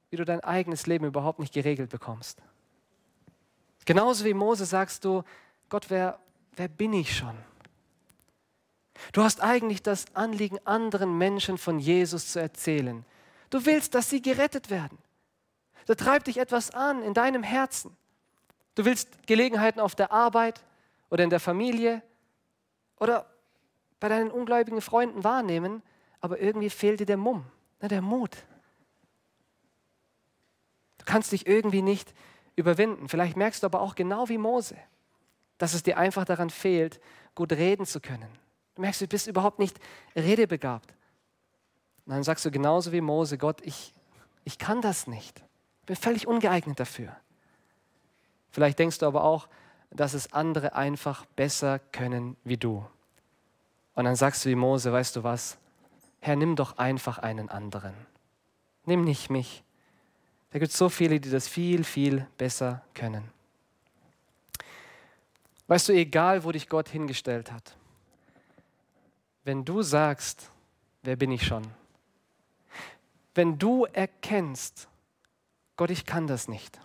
[0.10, 2.42] wie du dein eigenes Leben überhaupt nicht geregelt bekommst.
[3.86, 5.24] Genauso wie Mose sagst du,
[5.70, 6.20] Gott, wer,
[6.56, 7.36] wer bin ich schon?
[9.12, 13.06] Du hast eigentlich das Anliegen, anderen Menschen von Jesus zu erzählen.
[13.52, 14.98] Du willst, dass sie gerettet werden.
[15.86, 17.96] Da treibt dich etwas an in deinem Herzen.
[18.76, 20.64] Du willst Gelegenheiten auf der Arbeit
[21.10, 22.02] oder in der Familie
[23.00, 23.26] oder
[24.00, 25.82] bei deinen ungläubigen Freunden wahrnehmen,
[26.20, 27.46] aber irgendwie fehlt dir der Mumm,
[27.82, 28.36] ne, der Mut.
[30.98, 32.14] Du kannst dich irgendwie nicht
[32.56, 33.08] überwinden.
[33.08, 34.76] Vielleicht merkst du aber auch genau wie Mose,
[35.58, 37.00] dass es dir einfach daran fehlt,
[37.34, 38.28] gut reden zu können.
[38.76, 39.80] Du merkst, du bist überhaupt nicht
[40.16, 40.94] redebegabt.
[42.06, 43.94] Und dann sagst du genauso wie Mose, Gott, ich,
[44.44, 45.44] ich kann das nicht.
[45.82, 47.16] Ich bin völlig ungeeignet dafür.
[48.56, 49.50] Vielleicht denkst du aber auch,
[49.90, 52.86] dass es andere einfach besser können wie du.
[53.96, 55.58] Und dann sagst du wie Mose, weißt du was?
[56.22, 57.94] Herr, nimm doch einfach einen anderen.
[58.86, 59.62] Nimm nicht mich.
[60.52, 63.30] Da gibt es so viele, die das viel, viel besser können.
[65.68, 67.76] Weißt du, egal wo dich Gott hingestellt hat,
[69.44, 70.50] wenn du sagst,
[71.04, 71.64] wer bin ich schon?
[73.34, 74.88] Wenn du erkennst,
[75.76, 76.80] Gott, ich kann das nicht,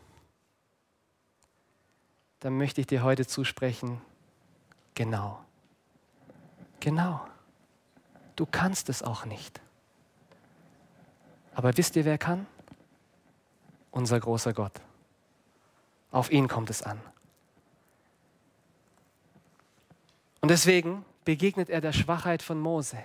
[2.41, 4.01] dann möchte ich dir heute zusprechen,
[4.95, 5.39] genau,
[6.81, 7.27] genau,
[8.37, 9.61] du kannst es auch nicht.
[11.55, 12.47] Aber wisst ihr, wer kann?
[13.91, 14.81] Unser großer Gott.
[16.11, 17.01] Auf ihn kommt es an.
[20.41, 22.99] Und deswegen begegnet er der Schwachheit von Mose.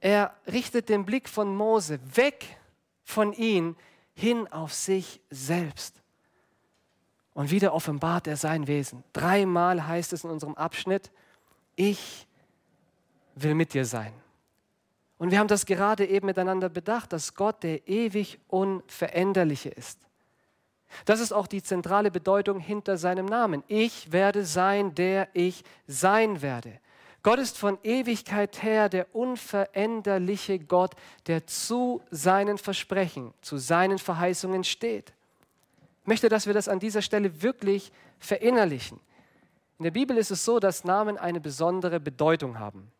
[0.00, 2.58] Er richtet den Blick von Mose weg
[3.02, 3.76] von ihm
[4.14, 6.03] hin auf sich selbst.
[7.34, 9.02] Und wieder offenbart er sein Wesen.
[9.12, 11.10] Dreimal heißt es in unserem Abschnitt,
[11.76, 12.26] ich
[13.34, 14.12] will mit dir sein.
[15.18, 19.98] Und wir haben das gerade eben miteinander bedacht, dass Gott der ewig Unveränderliche ist.
[21.04, 23.64] Das ist auch die zentrale Bedeutung hinter seinem Namen.
[23.66, 26.78] Ich werde sein, der ich sein werde.
[27.24, 30.94] Gott ist von Ewigkeit her der unveränderliche Gott,
[31.26, 35.14] der zu seinen Versprechen, zu seinen Verheißungen steht.
[36.04, 39.00] Ich möchte, dass wir das an dieser Stelle wirklich verinnerlichen.
[39.78, 42.92] In der Bibel ist es so, dass Namen eine besondere Bedeutung haben.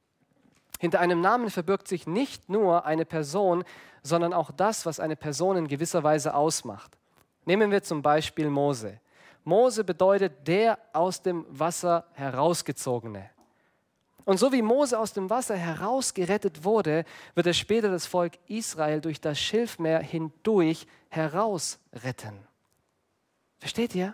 [0.81, 3.63] Hinter einem Namen verbirgt sich nicht nur eine Person,
[4.03, 6.97] sondern auch das, was eine Person in gewisser Weise ausmacht.
[7.45, 8.99] Nehmen wir zum Beispiel Mose.
[9.45, 13.29] Mose bedeutet der aus dem Wasser herausgezogene.
[14.25, 19.03] Und so wie Mose aus dem Wasser herausgerettet wurde, wird er später das Volk Israel
[19.03, 22.54] durch das Schilfmeer hindurch herausretten.
[23.65, 24.13] Versteht ihr?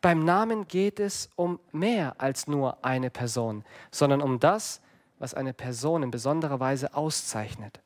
[0.00, 4.80] Beim Namen geht es um mehr als nur eine Person, sondern um das,
[5.18, 7.80] was eine Person in besonderer Weise auszeichnet.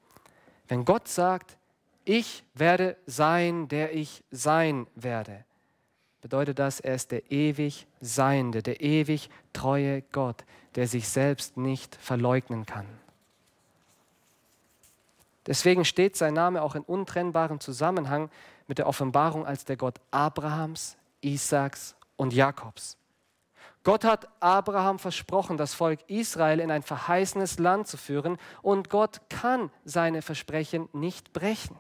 [0.68, 1.56] Wenn Gott sagt,
[2.04, 5.44] ich werde sein, der ich sein werde,
[6.20, 10.44] bedeutet das, er ist der ewig Seiende, der ewig treue Gott,
[10.76, 12.86] der sich selbst nicht verleugnen kann.
[15.48, 18.30] Deswegen steht sein Name auch in untrennbarem Zusammenhang
[18.68, 22.96] mit der Offenbarung als der Gott Abrahams, Isaaks und Jakobs.
[23.82, 29.22] Gott hat Abraham versprochen, das Volk Israel in ein verheißenes Land zu führen und Gott
[29.30, 31.76] kann seine Versprechen nicht brechen.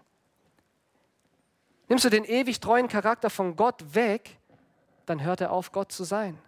[1.88, 4.38] Nimmst du den ewig treuen Charakter von Gott weg,
[5.06, 6.38] dann hört er auf, Gott zu sein.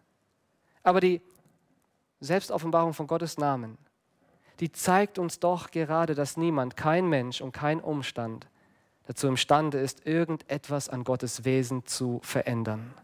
[0.82, 1.20] Aber die
[2.20, 3.76] Selbstoffenbarung von Gottes Namen,
[4.60, 8.46] die zeigt uns doch gerade, dass niemand, kein Mensch und kein Umstand
[9.10, 12.94] dazu imstande ist, irgendetwas an Gottes Wesen zu verändern.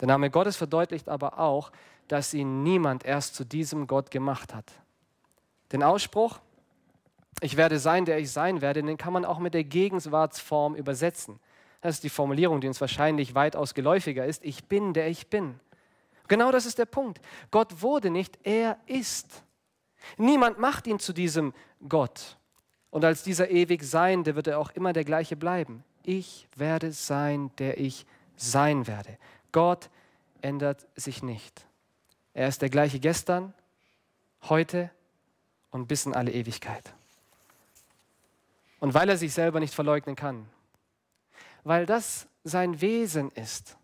[0.00, 1.70] Der Name Gottes verdeutlicht aber auch,
[2.08, 4.72] dass ihn niemand erst zu diesem Gott gemacht hat.
[5.70, 6.40] Den Ausspruch,
[7.40, 11.38] ich werde sein, der ich sein werde, den kann man auch mit der Gegenwartsform übersetzen.
[11.80, 14.44] Das ist die Formulierung, die uns wahrscheinlich weitaus geläufiger ist.
[14.44, 15.60] Ich bin, der ich bin.
[16.26, 17.20] Genau das ist der Punkt.
[17.52, 19.44] Gott wurde nicht, er ist.
[20.16, 21.54] Niemand macht ihn zu diesem
[21.88, 22.37] Gott.
[22.98, 25.84] Und als dieser ewig Seiende wird er auch immer der gleiche bleiben.
[26.02, 29.16] Ich werde sein, der ich sein werde.
[29.52, 29.88] Gott
[30.42, 31.64] ändert sich nicht.
[32.34, 33.54] Er ist der gleiche gestern,
[34.48, 34.90] heute
[35.70, 36.92] und bis in alle Ewigkeit.
[38.80, 40.48] Und weil er sich selber nicht verleugnen kann,
[41.62, 43.76] weil das sein Wesen ist,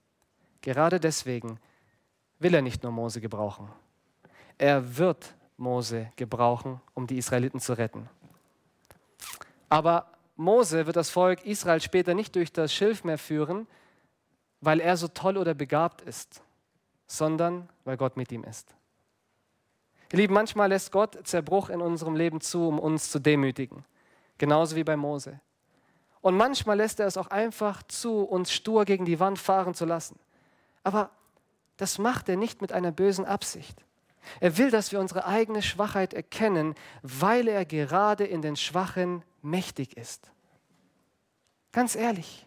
[0.61, 1.61] gerade deswegen
[2.40, 3.68] will er nicht nur Mose gebrauchen.
[4.59, 8.09] Er wird Mose gebrauchen, um die Israeliten zu retten.
[9.68, 13.66] Aber Mose wird das Volk Israel später nicht durch das Schilfmeer führen,
[14.61, 16.42] weil er so toll oder begabt ist,
[17.07, 18.74] sondern weil Gott mit ihm ist.
[20.12, 23.85] Ihr Lieben, manchmal lässt Gott Zerbruch in unserem Leben zu, um uns zu demütigen.
[24.38, 25.40] Genauso wie bei Mose.
[26.20, 29.85] Und manchmal lässt er es auch einfach zu, uns stur gegen die Wand fahren zu
[29.85, 30.18] lassen.
[30.83, 31.11] Aber
[31.77, 33.85] das macht er nicht mit einer bösen Absicht.
[34.40, 39.96] Er will, dass wir unsere eigene Schwachheit erkennen, weil er gerade in den Schwachen mächtig
[39.96, 40.30] ist.
[41.72, 42.46] Ganz ehrlich,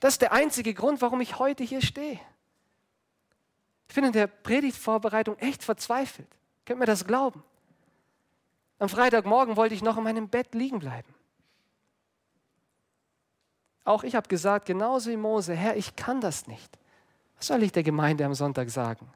[0.00, 2.20] das ist der einzige Grund, warum ich heute hier stehe.
[3.88, 6.28] Ich bin in der Predigtvorbereitung echt verzweifelt.
[6.64, 7.42] Könnt mir das glauben?
[8.78, 11.14] Am Freitagmorgen wollte ich noch in meinem Bett liegen bleiben.
[13.84, 16.76] Auch ich habe gesagt, genauso wie Mose, Herr, ich kann das nicht.
[17.36, 19.08] Was soll ich der Gemeinde am Sonntag sagen?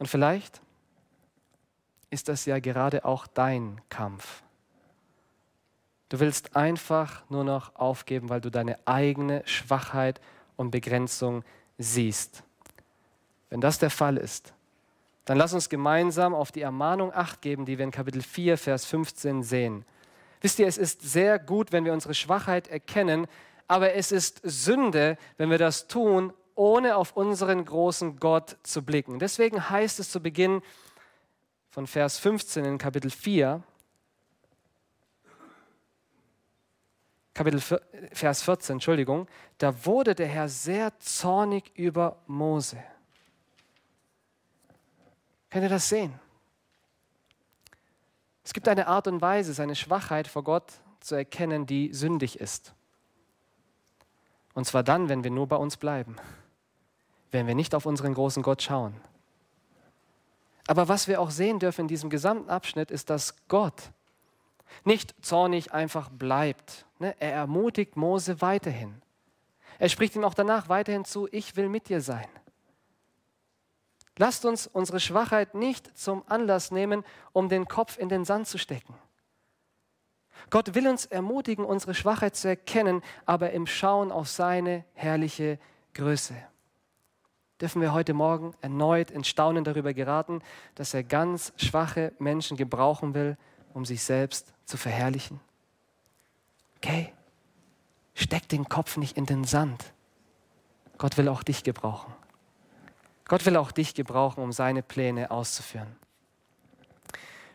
[0.00, 0.62] Und vielleicht
[2.08, 4.42] ist das ja gerade auch dein Kampf.
[6.08, 10.18] Du willst einfach nur noch aufgeben, weil du deine eigene Schwachheit
[10.56, 11.44] und Begrenzung
[11.76, 12.42] siehst.
[13.50, 14.54] Wenn das der Fall ist,
[15.26, 18.86] dann lass uns gemeinsam auf die Ermahnung acht geben, die wir in Kapitel 4, Vers
[18.86, 19.84] 15 sehen.
[20.40, 23.26] Wisst ihr, es ist sehr gut, wenn wir unsere Schwachheit erkennen,
[23.68, 29.18] aber es ist Sünde, wenn wir das tun, ohne auf unseren großen Gott zu blicken.
[29.18, 30.62] Deswegen heißt es zu Beginn
[31.70, 33.62] von Vers 15 in Kapitel 4,
[37.32, 37.60] Kapitel
[38.12, 39.26] Vers 14, Entschuldigung,
[39.58, 42.82] da wurde der Herr sehr zornig über Mose.
[45.48, 46.18] Könnt ihr das sehen?
[48.44, 52.74] Es gibt eine Art und Weise, seine Schwachheit vor Gott zu erkennen, die sündig ist.
[54.54, 56.16] Und zwar dann, wenn wir nur bei uns bleiben,
[57.30, 58.94] wenn wir nicht auf unseren großen Gott schauen.
[60.66, 63.90] Aber was wir auch sehen dürfen in diesem gesamten Abschnitt ist, dass Gott
[64.84, 66.86] nicht zornig einfach bleibt.
[66.98, 67.14] Ne?
[67.18, 69.02] Er ermutigt Mose weiterhin.
[69.78, 72.28] Er spricht ihm auch danach weiterhin zu, ich will mit dir sein.
[74.16, 78.58] Lasst uns unsere Schwachheit nicht zum Anlass nehmen, um den Kopf in den Sand zu
[78.58, 78.94] stecken.
[80.50, 85.58] Gott will uns ermutigen, unsere Schwachheit zu erkennen, aber im Schauen auf seine herrliche
[85.94, 86.34] Größe.
[87.60, 90.40] Dürfen wir heute Morgen erneut in Staunen darüber geraten,
[90.76, 93.36] dass er ganz schwache Menschen gebrauchen will,
[93.74, 95.40] um sich selbst zu verherrlichen?
[96.76, 97.12] Okay,
[98.14, 99.92] steck den Kopf nicht in den Sand.
[100.96, 102.14] Gott will auch dich gebrauchen.
[103.28, 105.94] Gott will auch dich gebrauchen, um seine Pläne auszuführen.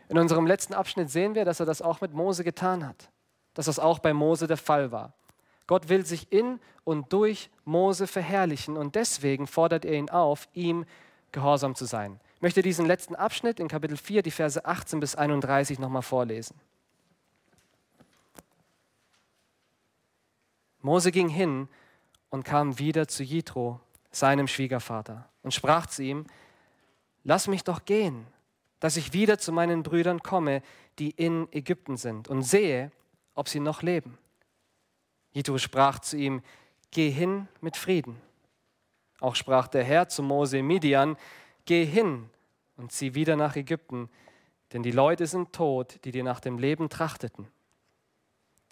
[0.08, 3.10] In unserem letzten Abschnitt sehen wir, dass er das auch mit Mose getan hat,
[3.54, 5.12] dass das auch bei Mose der Fall war.
[5.66, 10.84] Gott will sich in und durch Mose verherrlichen und deswegen fordert er ihn auf, ihm
[11.32, 12.20] gehorsam zu sein.
[12.36, 16.54] Ich möchte diesen letzten Abschnitt in Kapitel 4, die Verse 18 bis 31 nochmal vorlesen.
[20.82, 21.68] Mose ging hin
[22.30, 23.80] und kam wieder zu Jitro,
[24.12, 26.26] seinem Schwiegervater, und sprach zu ihm,
[27.24, 28.26] lass mich doch gehen,
[28.78, 30.62] dass ich wieder zu meinen Brüdern komme,
[30.98, 32.92] die in Ägypten sind, und sehe,
[33.34, 34.16] ob sie noch leben.
[35.36, 36.40] Jitro sprach zu ihm,
[36.90, 38.16] geh hin mit Frieden.
[39.20, 41.18] Auch sprach der Herr zu Mose Midian,
[41.66, 42.30] geh hin
[42.78, 44.08] und zieh wieder nach Ägypten,
[44.72, 47.48] denn die Leute sind tot, die dir nach dem Leben trachteten.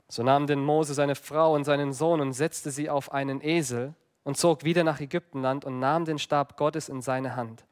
[0.08, 3.92] So nahm denn Mose seine Frau und seinen Sohn und setzte sie auf einen Esel
[4.22, 7.66] und zog wieder nach Ägyptenland und nahm den Stab Gottes in seine Hand.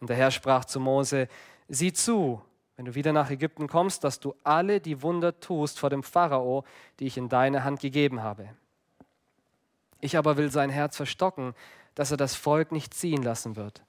[0.00, 1.28] Und der Herr sprach zu Mose,
[1.68, 2.42] sieh zu,
[2.76, 6.64] wenn du wieder nach Ägypten kommst, dass du alle die Wunder tust vor dem Pharao,
[7.00, 8.48] die ich in deine Hand gegeben habe.
[10.00, 11.54] Ich aber will sein Herz verstocken,
[11.94, 13.82] dass er das Volk nicht ziehen lassen wird.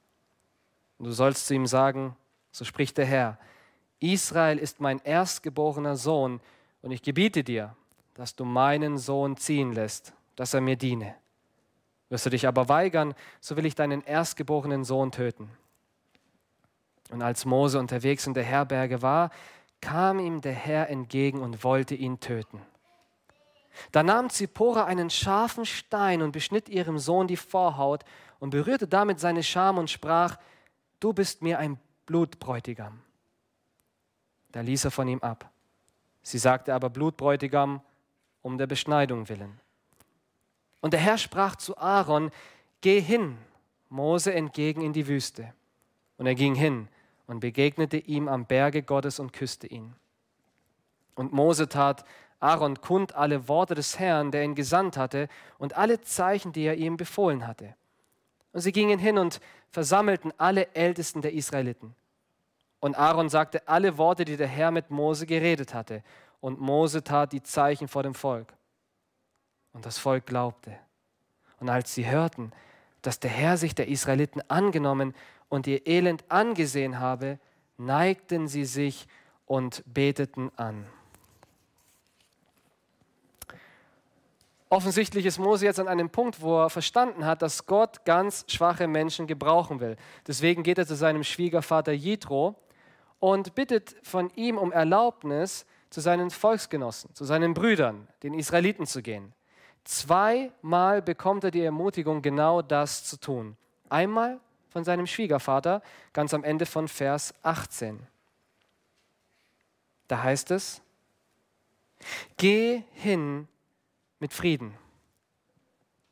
[0.97, 2.15] Und du sollst zu ihm sagen,
[2.51, 3.37] so spricht der Herr,
[3.99, 6.39] Israel ist mein erstgeborener Sohn,
[6.81, 7.75] und ich gebiete dir,
[8.13, 11.15] dass du meinen Sohn ziehen lässt, dass er mir diene.
[12.09, 15.49] Wirst du dich aber weigern, so will ich deinen erstgeborenen Sohn töten.
[17.11, 19.29] Und als Mose unterwegs in der Herberge war,
[19.81, 22.61] kam ihm der Herr entgegen und wollte ihn töten.
[23.91, 28.03] Da nahm Zippora einen scharfen Stein und beschnitt ihrem Sohn die Vorhaut
[28.39, 30.37] und berührte damit seine Scham und sprach,
[30.99, 32.99] du bist mir ein Blutbräutigam.
[34.51, 35.51] Da ließ er von ihm ab.
[36.23, 37.81] Sie sagte aber Blutbräutigam
[38.41, 39.59] um der Beschneidung willen.
[40.81, 42.31] Und der Herr sprach zu Aaron,
[42.81, 43.37] geh hin,
[43.89, 45.53] Mose entgegen in die Wüste.
[46.17, 46.87] Und er ging hin
[47.27, 49.93] und begegnete ihm am Berge Gottes und küsste ihn.
[51.15, 52.05] Und Mose tat
[52.39, 56.75] Aaron kund alle Worte des Herrn, der ihn gesandt hatte, und alle Zeichen, die er
[56.75, 57.75] ihm befohlen hatte.
[58.53, 61.95] Und sie gingen hin und versammelten alle Ältesten der Israeliten.
[62.79, 66.03] Und Aaron sagte alle Worte, die der Herr mit Mose geredet hatte.
[66.39, 68.53] Und Mose tat die Zeichen vor dem Volk.
[69.73, 70.77] Und das Volk glaubte.
[71.59, 72.51] Und als sie hörten,
[73.01, 75.15] dass der Herr sich der Israeliten angenommen
[75.49, 77.39] und ihr Elend angesehen habe,
[77.77, 79.07] neigten sie sich
[79.45, 80.85] und beteten an.
[84.69, 88.87] Offensichtlich ist Mose jetzt an einem Punkt, wo er verstanden hat, dass Gott ganz schwache
[88.87, 89.95] Menschen gebrauchen will.
[90.27, 92.55] Deswegen geht er zu seinem Schwiegervater Jitro
[93.19, 99.01] und bittet von ihm um Erlaubnis, zu seinen Volksgenossen, zu seinen Brüdern, den Israeliten zu
[99.01, 99.33] gehen.
[99.85, 103.55] Zweimal bekommt er die Ermutigung, genau das zu tun.
[103.87, 104.41] Einmal
[104.77, 105.81] von seinem Schwiegervater,
[106.13, 107.99] ganz am Ende von Vers 18.
[110.07, 110.83] Da heißt es,
[112.37, 113.47] geh hin
[114.19, 114.75] mit Frieden.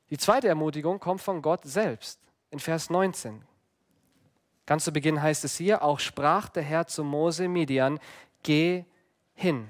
[0.10, 3.44] Die zweite Ermutigung kommt von Gott selbst in Vers 19.
[4.66, 8.00] Ganz zu Beginn heißt es hier, auch sprach der Herr zu Mose Midian,
[8.42, 8.84] geh
[9.36, 9.70] hin.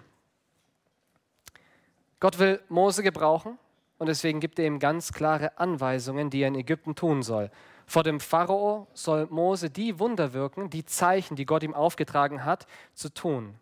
[2.22, 3.60] Gott will Mose gebrauchen,
[3.98, 7.52] und deswegen gibt er ihm ganz klare Anweisungen, die er in Ägypten tun soll.
[7.88, 12.68] Vor dem Pharao soll Mose die Wunder wirken, die Zeichen, die Gott ihm aufgetragen hat,
[12.94, 13.56] zu tun.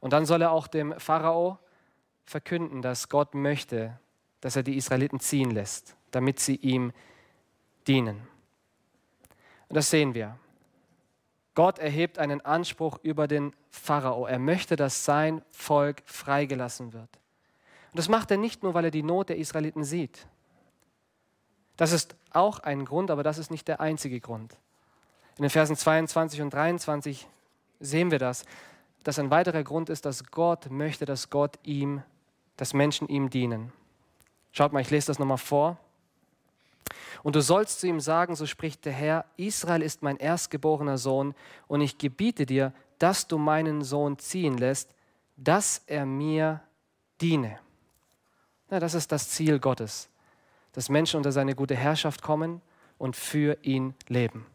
[0.00, 1.58] Und dann soll er auch dem Pharao
[2.24, 3.98] verkünden, dass Gott möchte,
[4.40, 6.92] dass er die Israeliten ziehen lässt, damit sie ihm
[7.86, 8.20] dienen.
[9.68, 10.38] Und das sehen wir.
[11.54, 14.26] Gott erhebt einen Anspruch über den Pharao.
[14.26, 17.08] Er möchte, dass sein Volk freigelassen wird.
[17.92, 20.26] Und das macht er nicht nur, weil er die Not der Israeliten sieht.
[21.76, 24.56] Das ist auch ein Grund, aber das ist nicht der einzige Grund.
[25.36, 27.26] In den Versen 22 und 23
[27.80, 28.44] sehen wir das,
[29.02, 32.02] dass ein weiterer Grund ist, dass Gott möchte, dass Gott ihm,
[32.56, 33.72] dass Menschen ihm dienen.
[34.52, 35.76] Schaut mal, ich lese das nochmal vor.
[37.22, 41.34] Und du sollst zu ihm sagen, so spricht der Herr, Israel ist mein erstgeborener Sohn
[41.66, 44.94] und ich gebiete dir, dass du meinen Sohn ziehen lässt,
[45.36, 46.60] dass er mir
[47.20, 47.58] diene.
[48.70, 50.08] Ja, das ist das Ziel Gottes,
[50.74, 52.60] dass Menschen unter seine gute Herrschaft kommen
[52.98, 54.46] und für ihn leben.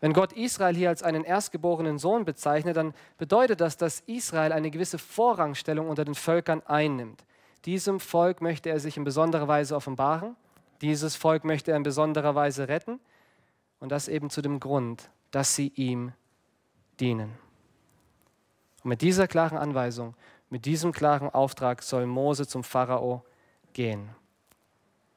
[0.00, 4.70] Wenn Gott Israel hier als einen erstgeborenen Sohn bezeichnet, dann bedeutet das, dass Israel eine
[4.70, 7.24] gewisse Vorrangstellung unter den Völkern einnimmt.
[7.64, 10.36] Diesem Volk möchte er sich in besonderer Weise offenbaren,
[10.82, 13.00] dieses Volk möchte er in besonderer Weise retten
[13.80, 16.12] und das eben zu dem Grund, dass sie ihm
[17.00, 17.32] dienen.
[18.82, 20.14] Und mit dieser klaren Anweisung,
[20.50, 23.24] mit diesem klaren Auftrag soll Mose zum Pharao
[23.72, 24.10] gehen.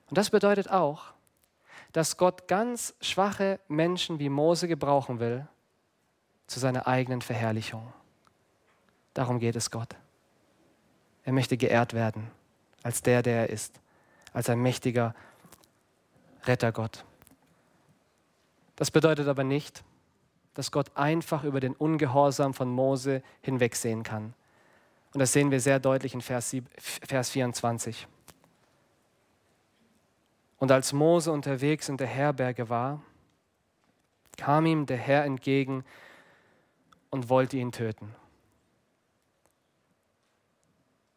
[0.09, 1.13] Und das bedeutet auch,
[1.91, 5.47] dass Gott ganz schwache Menschen wie Mose gebrauchen will
[6.47, 7.93] zu seiner eigenen Verherrlichung.
[9.13, 9.95] Darum geht es Gott.
[11.23, 12.31] Er möchte geehrt werden
[12.83, 13.81] als der, der er ist,
[14.31, 15.13] als ein mächtiger
[16.45, 17.03] Rettergott.
[18.77, 19.83] Das bedeutet aber nicht,
[20.53, 24.33] dass Gott einfach über den Ungehorsam von Mose hinwegsehen kann.
[25.13, 26.55] Und das sehen wir sehr deutlich in Vers,
[27.29, 28.07] 24.
[30.57, 33.01] Und als Mose unterwegs in der Herberge war,
[34.37, 35.83] kam ihm der Herr entgegen
[37.09, 38.13] und wollte ihn töten.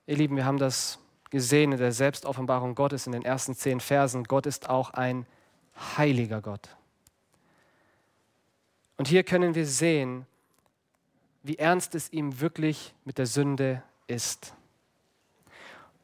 [0.07, 0.99] Ihr Lieben, wir haben das
[1.31, 4.25] gesehen in der Selbstoffenbarung Gottes in den ersten zehn Versen.
[4.25, 5.27] Gott ist auch ein
[5.97, 6.77] heiliger Gott.
[8.97, 10.27] Und hier können wir sehen,
[11.43, 14.55] wie ernst es ihm wirklich mit der Sünde ist.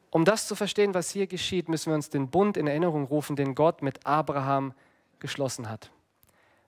[0.09, 3.35] Um das zu verstehen, was hier geschieht, müssen wir uns den Bund in Erinnerung rufen,
[3.35, 4.73] den Gott mit Abraham
[5.19, 5.91] geschlossen hat.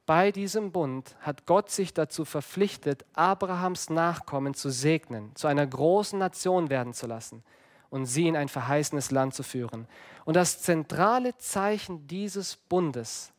[0.06, 6.18] Bei diesem Bund hat Gott sich dazu verpflichtet, Abrahams Nachkommen zu segnen, zu einer großen
[6.18, 7.44] Nation werden zu lassen
[7.92, 9.88] und sie in ein verheißenes Land zu führen.
[10.26, 13.32] Und das zentrale Zeichen dieses Bundes,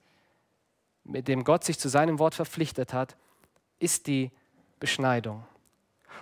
[1.05, 3.17] mit dem Gott sich zu seinem Wort verpflichtet hat,
[3.81, 4.31] ist die
[4.79, 5.45] Beschneidung.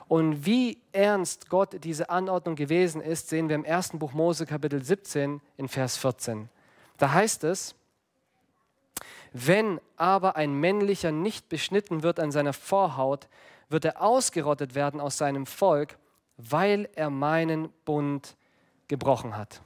[0.07, 4.83] Und wie ernst Gott diese Anordnung gewesen ist, sehen wir im ersten Buch Mose Kapitel
[4.83, 6.49] 17 in Vers 14.
[6.97, 7.75] Da heißt es,
[9.33, 13.29] wenn aber ein männlicher nicht beschnitten wird an seiner Vorhaut,
[13.69, 15.99] wird er ausgerottet werden aus seinem Volk
[16.39, 18.37] weil er meinen Bund
[18.87, 19.61] gebrochen hat.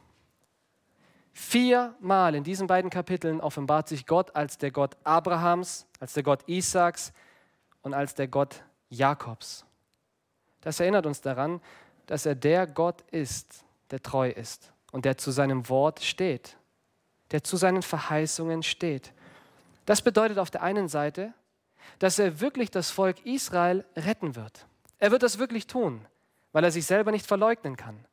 [1.34, 6.42] Viermal in diesen beiden Kapiteln offenbart sich Gott als der Gott Abrahams, als der Gott
[6.46, 7.12] Isaaks
[7.82, 9.64] und als der Gott Jakobs.
[10.62, 11.60] Das erinnert uns daran,
[12.06, 16.56] dass er der Gott ist, der treu ist und der zu seinem Wort steht,
[17.30, 19.12] der zu seinen Verheißungen steht.
[19.86, 21.34] Das bedeutet auf der einen Seite,
[21.98, 24.66] dass er wirklich das Volk Israel retten wird.
[24.98, 26.06] Er wird das wirklich tun
[26.52, 28.04] weil er sich selber nicht verleugnen kann.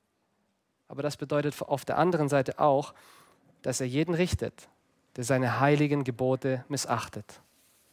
[0.87, 2.93] Aber das bedeutet auf der anderen Seite auch,
[3.61, 4.69] dass er jeden richtet,
[5.17, 7.41] der seine heiligen Gebote missachtet.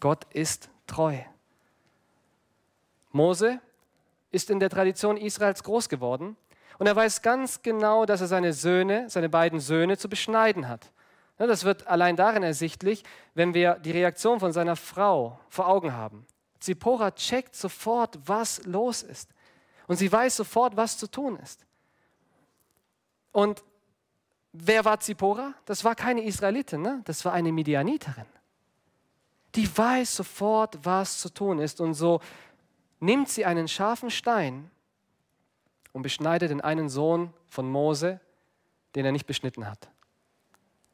[0.01, 1.19] Gott ist treu.
[3.11, 3.61] Mose
[4.31, 6.37] ist in der Tradition Israels groß geworden
[6.79, 10.93] und er weiß ganz genau, dass er seine Söhne, seine beiden Söhne zu beschneiden hat.
[11.39, 13.03] Das wird allein darin ersichtlich,
[13.35, 16.27] wenn wir die Reaktion von seiner Frau vor Augen haben.
[16.61, 19.31] Zipporah checkt sofort, was los ist.
[19.87, 21.67] Und sie weiß sofort, was zu tun ist.
[23.33, 23.63] Und
[24.53, 25.55] wer war Zippora?
[25.67, 27.03] Das war keine Israelitin, ne?
[27.05, 28.27] das war eine Midianiterin.
[29.55, 31.81] Die weiß sofort, was zu tun ist.
[31.81, 32.21] Und so
[33.01, 34.71] nimmt sie einen scharfen Stein
[35.93, 38.21] und beschneidet den einen Sohn von Mose,
[38.95, 39.89] den er nicht beschnitten hat.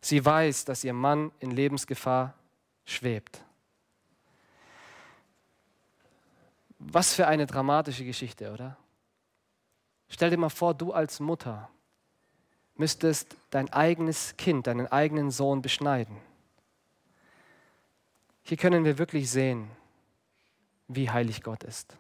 [0.01, 2.35] Sie weiß, dass ihr Mann in Lebensgefahr
[2.85, 3.43] schwebt.
[6.79, 8.77] Was für eine dramatische Geschichte, oder?
[10.09, 11.71] Stell dir mal vor, du als Mutter
[12.75, 16.17] müsstest dein eigenes Kind, deinen eigenen Sohn beschneiden.
[18.43, 19.71] Hier können wir wirklich sehen,
[20.95, 21.97] wie heilig Gott ist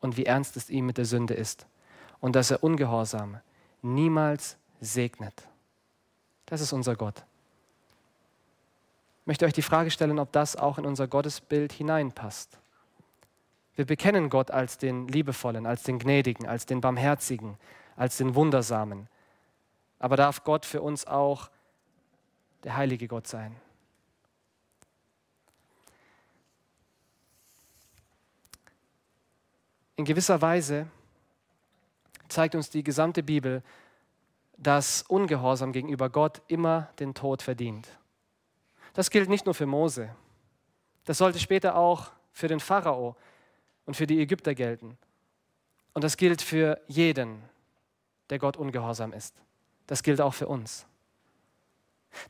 [0.00, 1.66] und wie ernst es ihm mit der Sünde ist
[2.20, 3.40] und dass er Ungehorsam
[3.82, 5.48] niemals segnet.
[6.46, 7.24] Das ist unser Gott.
[9.22, 12.58] Ich möchte euch die Frage stellen, ob das auch in unser Gottesbild hineinpasst.
[13.76, 17.56] Wir bekennen Gott als den Liebevollen, als den Gnädigen, als den Barmherzigen,
[17.96, 19.08] als den Wundersamen.
[19.98, 21.50] Aber darf Gott für uns auch
[22.62, 23.56] der heilige Gott sein?
[29.96, 30.86] In gewisser Weise
[32.28, 33.62] zeigt uns die gesamte Bibel,
[34.56, 37.88] dass Ungehorsam gegenüber Gott immer den Tod verdient.
[38.94, 40.14] Das gilt nicht nur für Mose.
[41.04, 43.16] Das sollte später auch für den Pharao
[43.86, 44.96] und für die Ägypter gelten.
[45.92, 47.42] Und das gilt für jeden,
[48.30, 49.34] der Gott ungehorsam ist.
[49.86, 50.86] Das gilt auch für uns.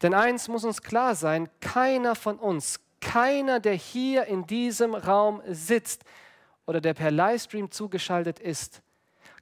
[0.02, 5.42] Denn eins muss uns klar sein, keiner von uns, keiner, der hier in diesem Raum
[5.46, 6.04] sitzt,
[6.66, 8.82] oder der per Livestream zugeschaltet ist,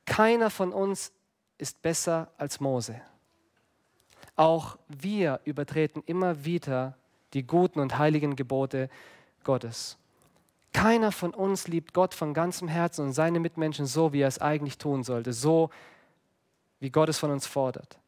[0.05, 1.13] keiner von uns
[1.59, 3.01] ist besser als Mose.
[4.37, 6.97] Auch wir übertreten immer wieder
[7.35, 8.89] die guten und heiligen Gebote
[9.45, 9.99] Gottes.
[10.73, 14.41] Keiner von uns liebt Gott von ganzem Herzen und seine Mitmenschen so, wie er es
[14.41, 15.71] eigentlich tun sollte, so
[16.81, 17.99] wie Gott es von uns fordert.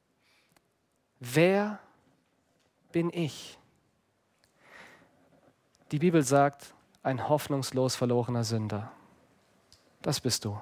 [1.21, 1.79] Wer
[2.91, 3.59] bin ich?
[5.93, 8.91] Die Bibel sagt, ein hoffnungslos verlorener Sünder.
[10.05, 10.61] Das bist du.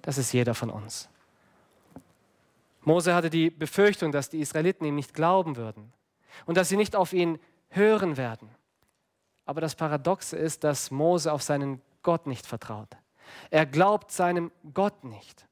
[0.00, 1.10] Das ist jeder von uns.
[2.80, 5.92] Mose hatte die Befürchtung, dass die Israeliten ihm nicht glauben würden
[6.46, 7.38] und dass sie nicht auf ihn
[7.68, 8.48] hören werden.
[9.44, 12.88] Aber das Paradoxe ist, dass Mose auf seinen Gott nicht vertraut.
[13.50, 15.46] Er glaubt seinem Gott nicht.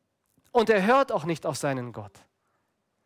[0.51, 2.25] Und er hört auch nicht auf seinen Gott.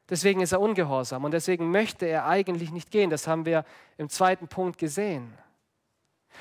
[0.09, 3.11] Deswegen ist er ungehorsam und deswegen möchte er eigentlich nicht gehen.
[3.11, 3.64] Das haben wir
[3.96, 5.34] im zweiten Punkt gesehen.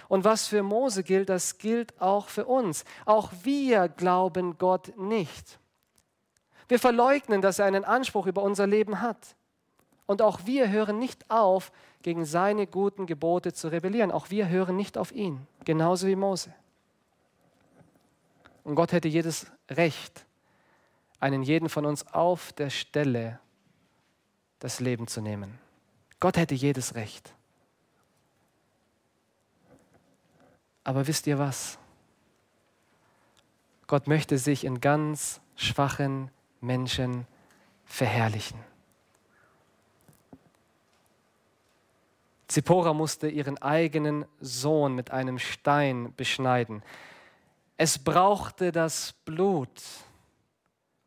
[0.07, 2.85] Und was für Mose gilt, das gilt auch für uns.
[3.05, 5.59] Auch wir glauben Gott nicht.
[6.67, 9.35] Wir verleugnen, dass er einen Anspruch über unser Leben hat.
[10.05, 11.71] Und auch wir hören nicht auf,
[12.01, 14.11] gegen seine guten Gebote zu rebellieren.
[14.11, 16.53] Auch wir hören nicht auf ihn, genauso wie Mose.
[18.63, 20.25] Und Gott hätte jedes Recht,
[21.19, 23.39] einen jeden von uns auf der Stelle
[24.59, 25.59] das Leben zu nehmen.
[26.19, 27.33] Gott hätte jedes Recht.
[30.87, 31.77] Aber wisst ihr was?
[33.87, 36.31] Gott möchte sich in ganz schwachen
[36.61, 37.27] Menschen
[37.83, 38.57] verherrlichen.
[42.47, 46.81] Zippora musste ihren eigenen Sohn mit einem Stein beschneiden.
[47.75, 49.83] Es brauchte das Blut,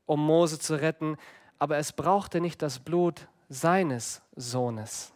[0.04, 1.16] um Mose zu retten,
[1.58, 5.14] aber es brauchte nicht das Blut seines Sohnes.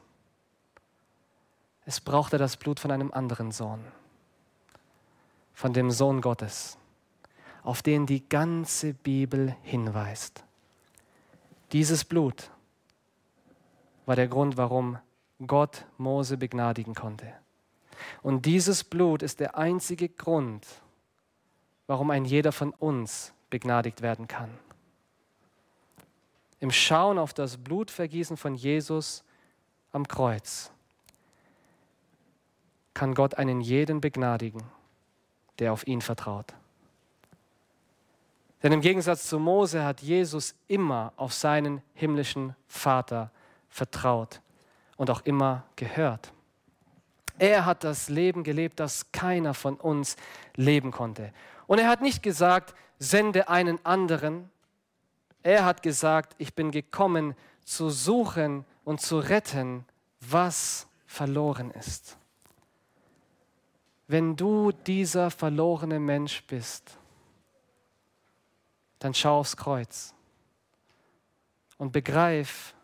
[1.85, 3.85] Es brauchte das Blut von einem anderen Sohn
[5.55, 6.77] von dem Sohn Gottes,
[7.63, 10.45] auf den die ganze Bibel hinweist.
[11.73, 12.51] Dieses Blut
[14.05, 14.99] war der Grund, warum
[15.47, 17.33] Gott Mose begnadigen konnte.
[18.23, 20.67] Und dieses Blut ist der einzige Grund,
[21.87, 24.51] warum ein jeder von uns begnadigt werden kann.
[26.61, 29.23] Im Schauen auf das Blutvergießen von Jesus
[29.93, 30.71] am Kreuz
[32.95, 34.63] kann Gott einen jeden begnadigen
[35.59, 36.55] der auf ihn vertraut.
[38.63, 43.31] Denn im Gegensatz zu Mose hat Jesus immer auf seinen himmlischen Vater
[43.69, 44.41] vertraut
[44.97, 46.33] und auch immer gehört.
[47.39, 50.17] Er hat das Leben gelebt, das keiner von uns
[50.57, 51.33] leben konnte.
[51.67, 54.51] Und er hat nicht gesagt, sende einen anderen.
[55.43, 57.35] Er hat gesagt, ich bin gekommen
[57.65, 59.85] zu suchen und zu retten,
[60.21, 62.17] was verloren ist
[64.07, 66.99] wenn du dieser verlorene Mensch bist,
[68.99, 70.15] dann schau aufs Kreuz
[71.79, 72.75] und begreif,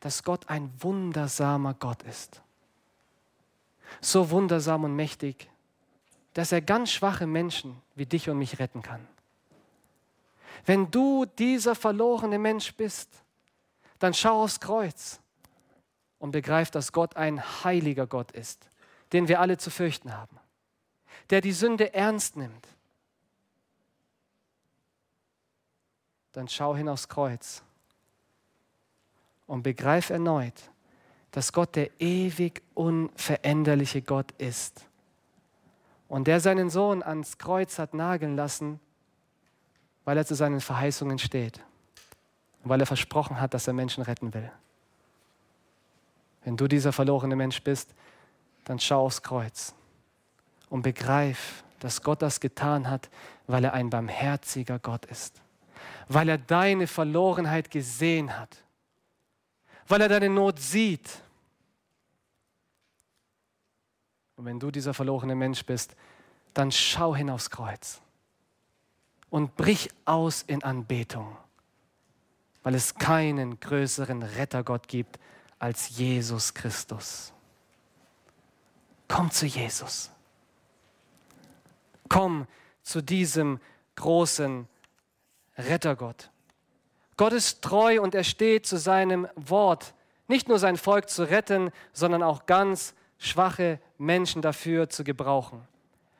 [0.00, 2.42] dass Gott ein wundersamer Gott ist.
[4.00, 5.48] So wundersam und mächtig,
[6.34, 9.06] dass er ganz schwache Menschen wie dich und mich retten kann.
[10.64, 13.10] Wenn du dieser verlorene Mensch bist,
[13.98, 15.20] dann schau aufs Kreuz
[16.18, 18.71] und begreif, dass Gott ein heiliger Gott ist
[19.12, 20.38] den wir alle zu fürchten haben,
[21.30, 22.68] der die Sünde ernst nimmt,
[26.32, 27.62] dann schau hin aufs Kreuz
[29.46, 30.70] und begreif erneut,
[31.30, 34.86] dass Gott der ewig unveränderliche Gott ist
[36.08, 38.80] und der seinen Sohn ans Kreuz hat nageln lassen,
[40.04, 41.60] weil er zu seinen Verheißungen steht
[42.62, 44.50] und weil er versprochen hat, dass er Menschen retten will.
[46.44, 47.94] Wenn du dieser verlorene Mensch bist,
[48.64, 49.74] dann schau aufs Kreuz
[50.70, 53.10] und begreif, dass Gott das getan hat,
[53.46, 55.42] weil er ein barmherziger Gott ist.
[56.08, 58.62] weil er deine Verlorenheit gesehen hat,
[59.88, 61.22] weil er deine Not sieht.
[64.36, 65.94] Und wenn du dieser verlorene Mensch bist,
[66.54, 68.00] dann schau hin aufs Kreuz
[69.30, 71.36] und brich aus in Anbetung,
[72.62, 75.18] weil es keinen größeren Rettergott gibt
[75.58, 77.32] als Jesus Christus.
[79.12, 80.10] Komm zu Jesus.
[82.08, 82.46] Komm
[82.82, 83.60] zu diesem
[83.94, 84.66] großen
[85.58, 86.30] Rettergott.
[87.18, 89.92] Gott ist treu und er steht zu seinem Wort,
[90.28, 95.60] nicht nur sein Volk zu retten, sondern auch ganz schwache Menschen dafür zu gebrauchen.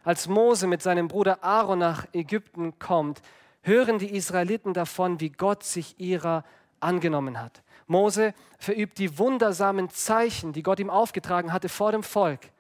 [0.04, 3.22] Als Mose mit seinem Bruder Aaron nach Ägypten kommt,
[3.62, 6.44] hören die Israeliten davon, wie Gott sich ihrer
[6.78, 7.62] angenommen hat.
[7.86, 12.52] Mose verübt die wundersamen Zeichen, die Gott ihm aufgetragen hatte vor dem Volk.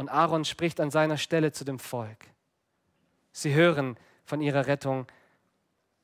[0.00, 2.24] Und Aaron spricht an seiner Stelle zu dem Volk.
[3.32, 5.06] Sie hören von ihrer Rettung.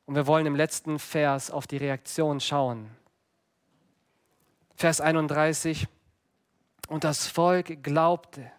[0.05, 2.91] Und wir wollen im letzten Vers auf die Reaktion schauen.
[4.75, 5.89] Vers 31.
[6.89, 8.53] Und das Volk glaubte.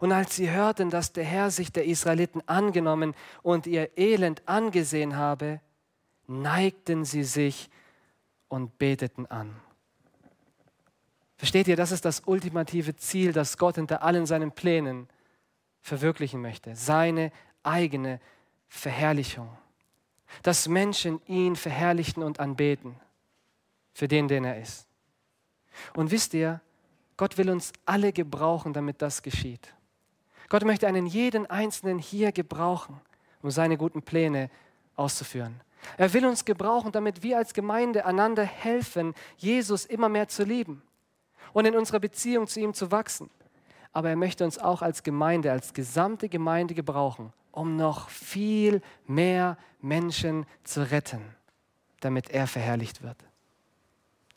[0.00, 5.18] Und als sie hörten, dass der Herr sich der Israeliten angenommen und ihr Elend angesehen
[5.18, 5.60] habe,
[6.26, 7.68] neigten sie sich
[8.48, 9.60] und beteten an.
[11.36, 15.08] Versteht ihr, das ist das ultimative Ziel, das Gott hinter allen seinen Plänen
[15.80, 16.76] verwirklichen möchte.
[16.76, 17.32] Seine
[17.62, 18.20] eigene
[18.68, 19.48] Verherrlichung.
[20.42, 22.96] Dass Menschen ihn verherrlichen und anbeten
[23.92, 24.86] für den, den er ist.
[25.94, 26.60] Und wisst ihr,
[27.16, 29.74] Gott will uns alle gebrauchen, damit das geschieht.
[30.48, 33.00] Gott möchte einen jeden Einzelnen hier gebrauchen,
[33.42, 34.50] um seine guten Pläne
[34.96, 35.60] auszuführen.
[35.96, 40.82] Er will uns gebrauchen, damit wir als Gemeinde einander helfen, Jesus immer mehr zu lieben
[41.54, 43.30] und in unserer Beziehung zu ihm zu wachsen.
[43.92, 49.56] Aber er möchte uns auch als Gemeinde, als gesamte Gemeinde gebrauchen, um noch viel mehr
[49.80, 51.22] Menschen zu retten,
[52.00, 53.16] damit er verherrlicht wird.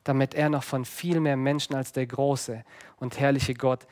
[0.04, 2.64] Damit er noch von viel mehr Menschen als der große
[2.98, 3.88] und herrliche Gott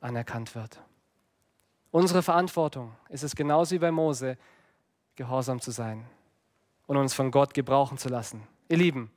[0.00, 0.82] anerkannt wird.
[1.92, 4.36] Unsere Verantwortung ist es genauso wie bei Mose,
[5.14, 6.04] gehorsam zu sein
[6.86, 8.42] und uns von Gott gebrauchen zu lassen.
[8.68, 9.10] Ihr Lieben,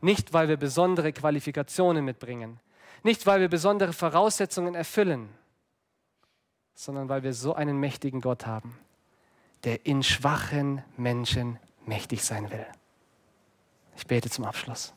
[0.00, 2.60] nicht weil wir besondere Qualifikationen mitbringen,
[3.04, 5.28] nicht weil wir besondere Voraussetzungen erfüllen,
[6.74, 8.76] sondern weil wir so einen mächtigen Gott haben,
[9.62, 12.66] der in schwachen Menschen mächtig sein will.
[13.96, 14.92] Ich bete zum Abschluss.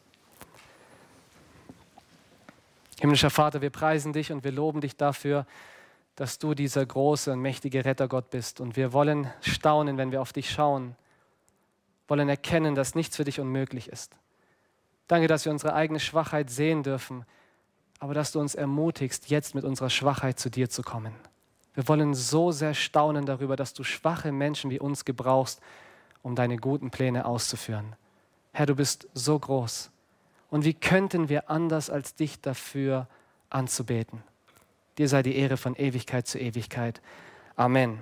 [2.99, 5.45] Himmlischer Vater, wir preisen dich und wir loben dich dafür,
[6.15, 8.59] dass du dieser große und mächtige Rettergott bist.
[8.59, 10.95] Und wir wollen staunen, wenn wir auf dich schauen,
[12.07, 14.15] wollen erkennen, dass nichts für dich unmöglich ist.
[15.07, 17.23] Danke, dass wir unsere eigene Schwachheit sehen dürfen,
[17.99, 21.13] aber dass du uns ermutigst, jetzt mit unserer Schwachheit zu dir zu kommen.
[21.73, 25.61] Wir wollen so sehr staunen darüber, dass du schwache Menschen wie uns gebrauchst,
[26.23, 27.95] um deine guten Pläne auszuführen.
[28.51, 29.91] Herr, du bist so groß.
[30.49, 33.07] Und wie könnten wir anders als dich dafür
[33.49, 34.23] anzubeten?
[34.97, 37.01] Dir sei die Ehre von Ewigkeit zu Ewigkeit.
[37.55, 37.99] Amen.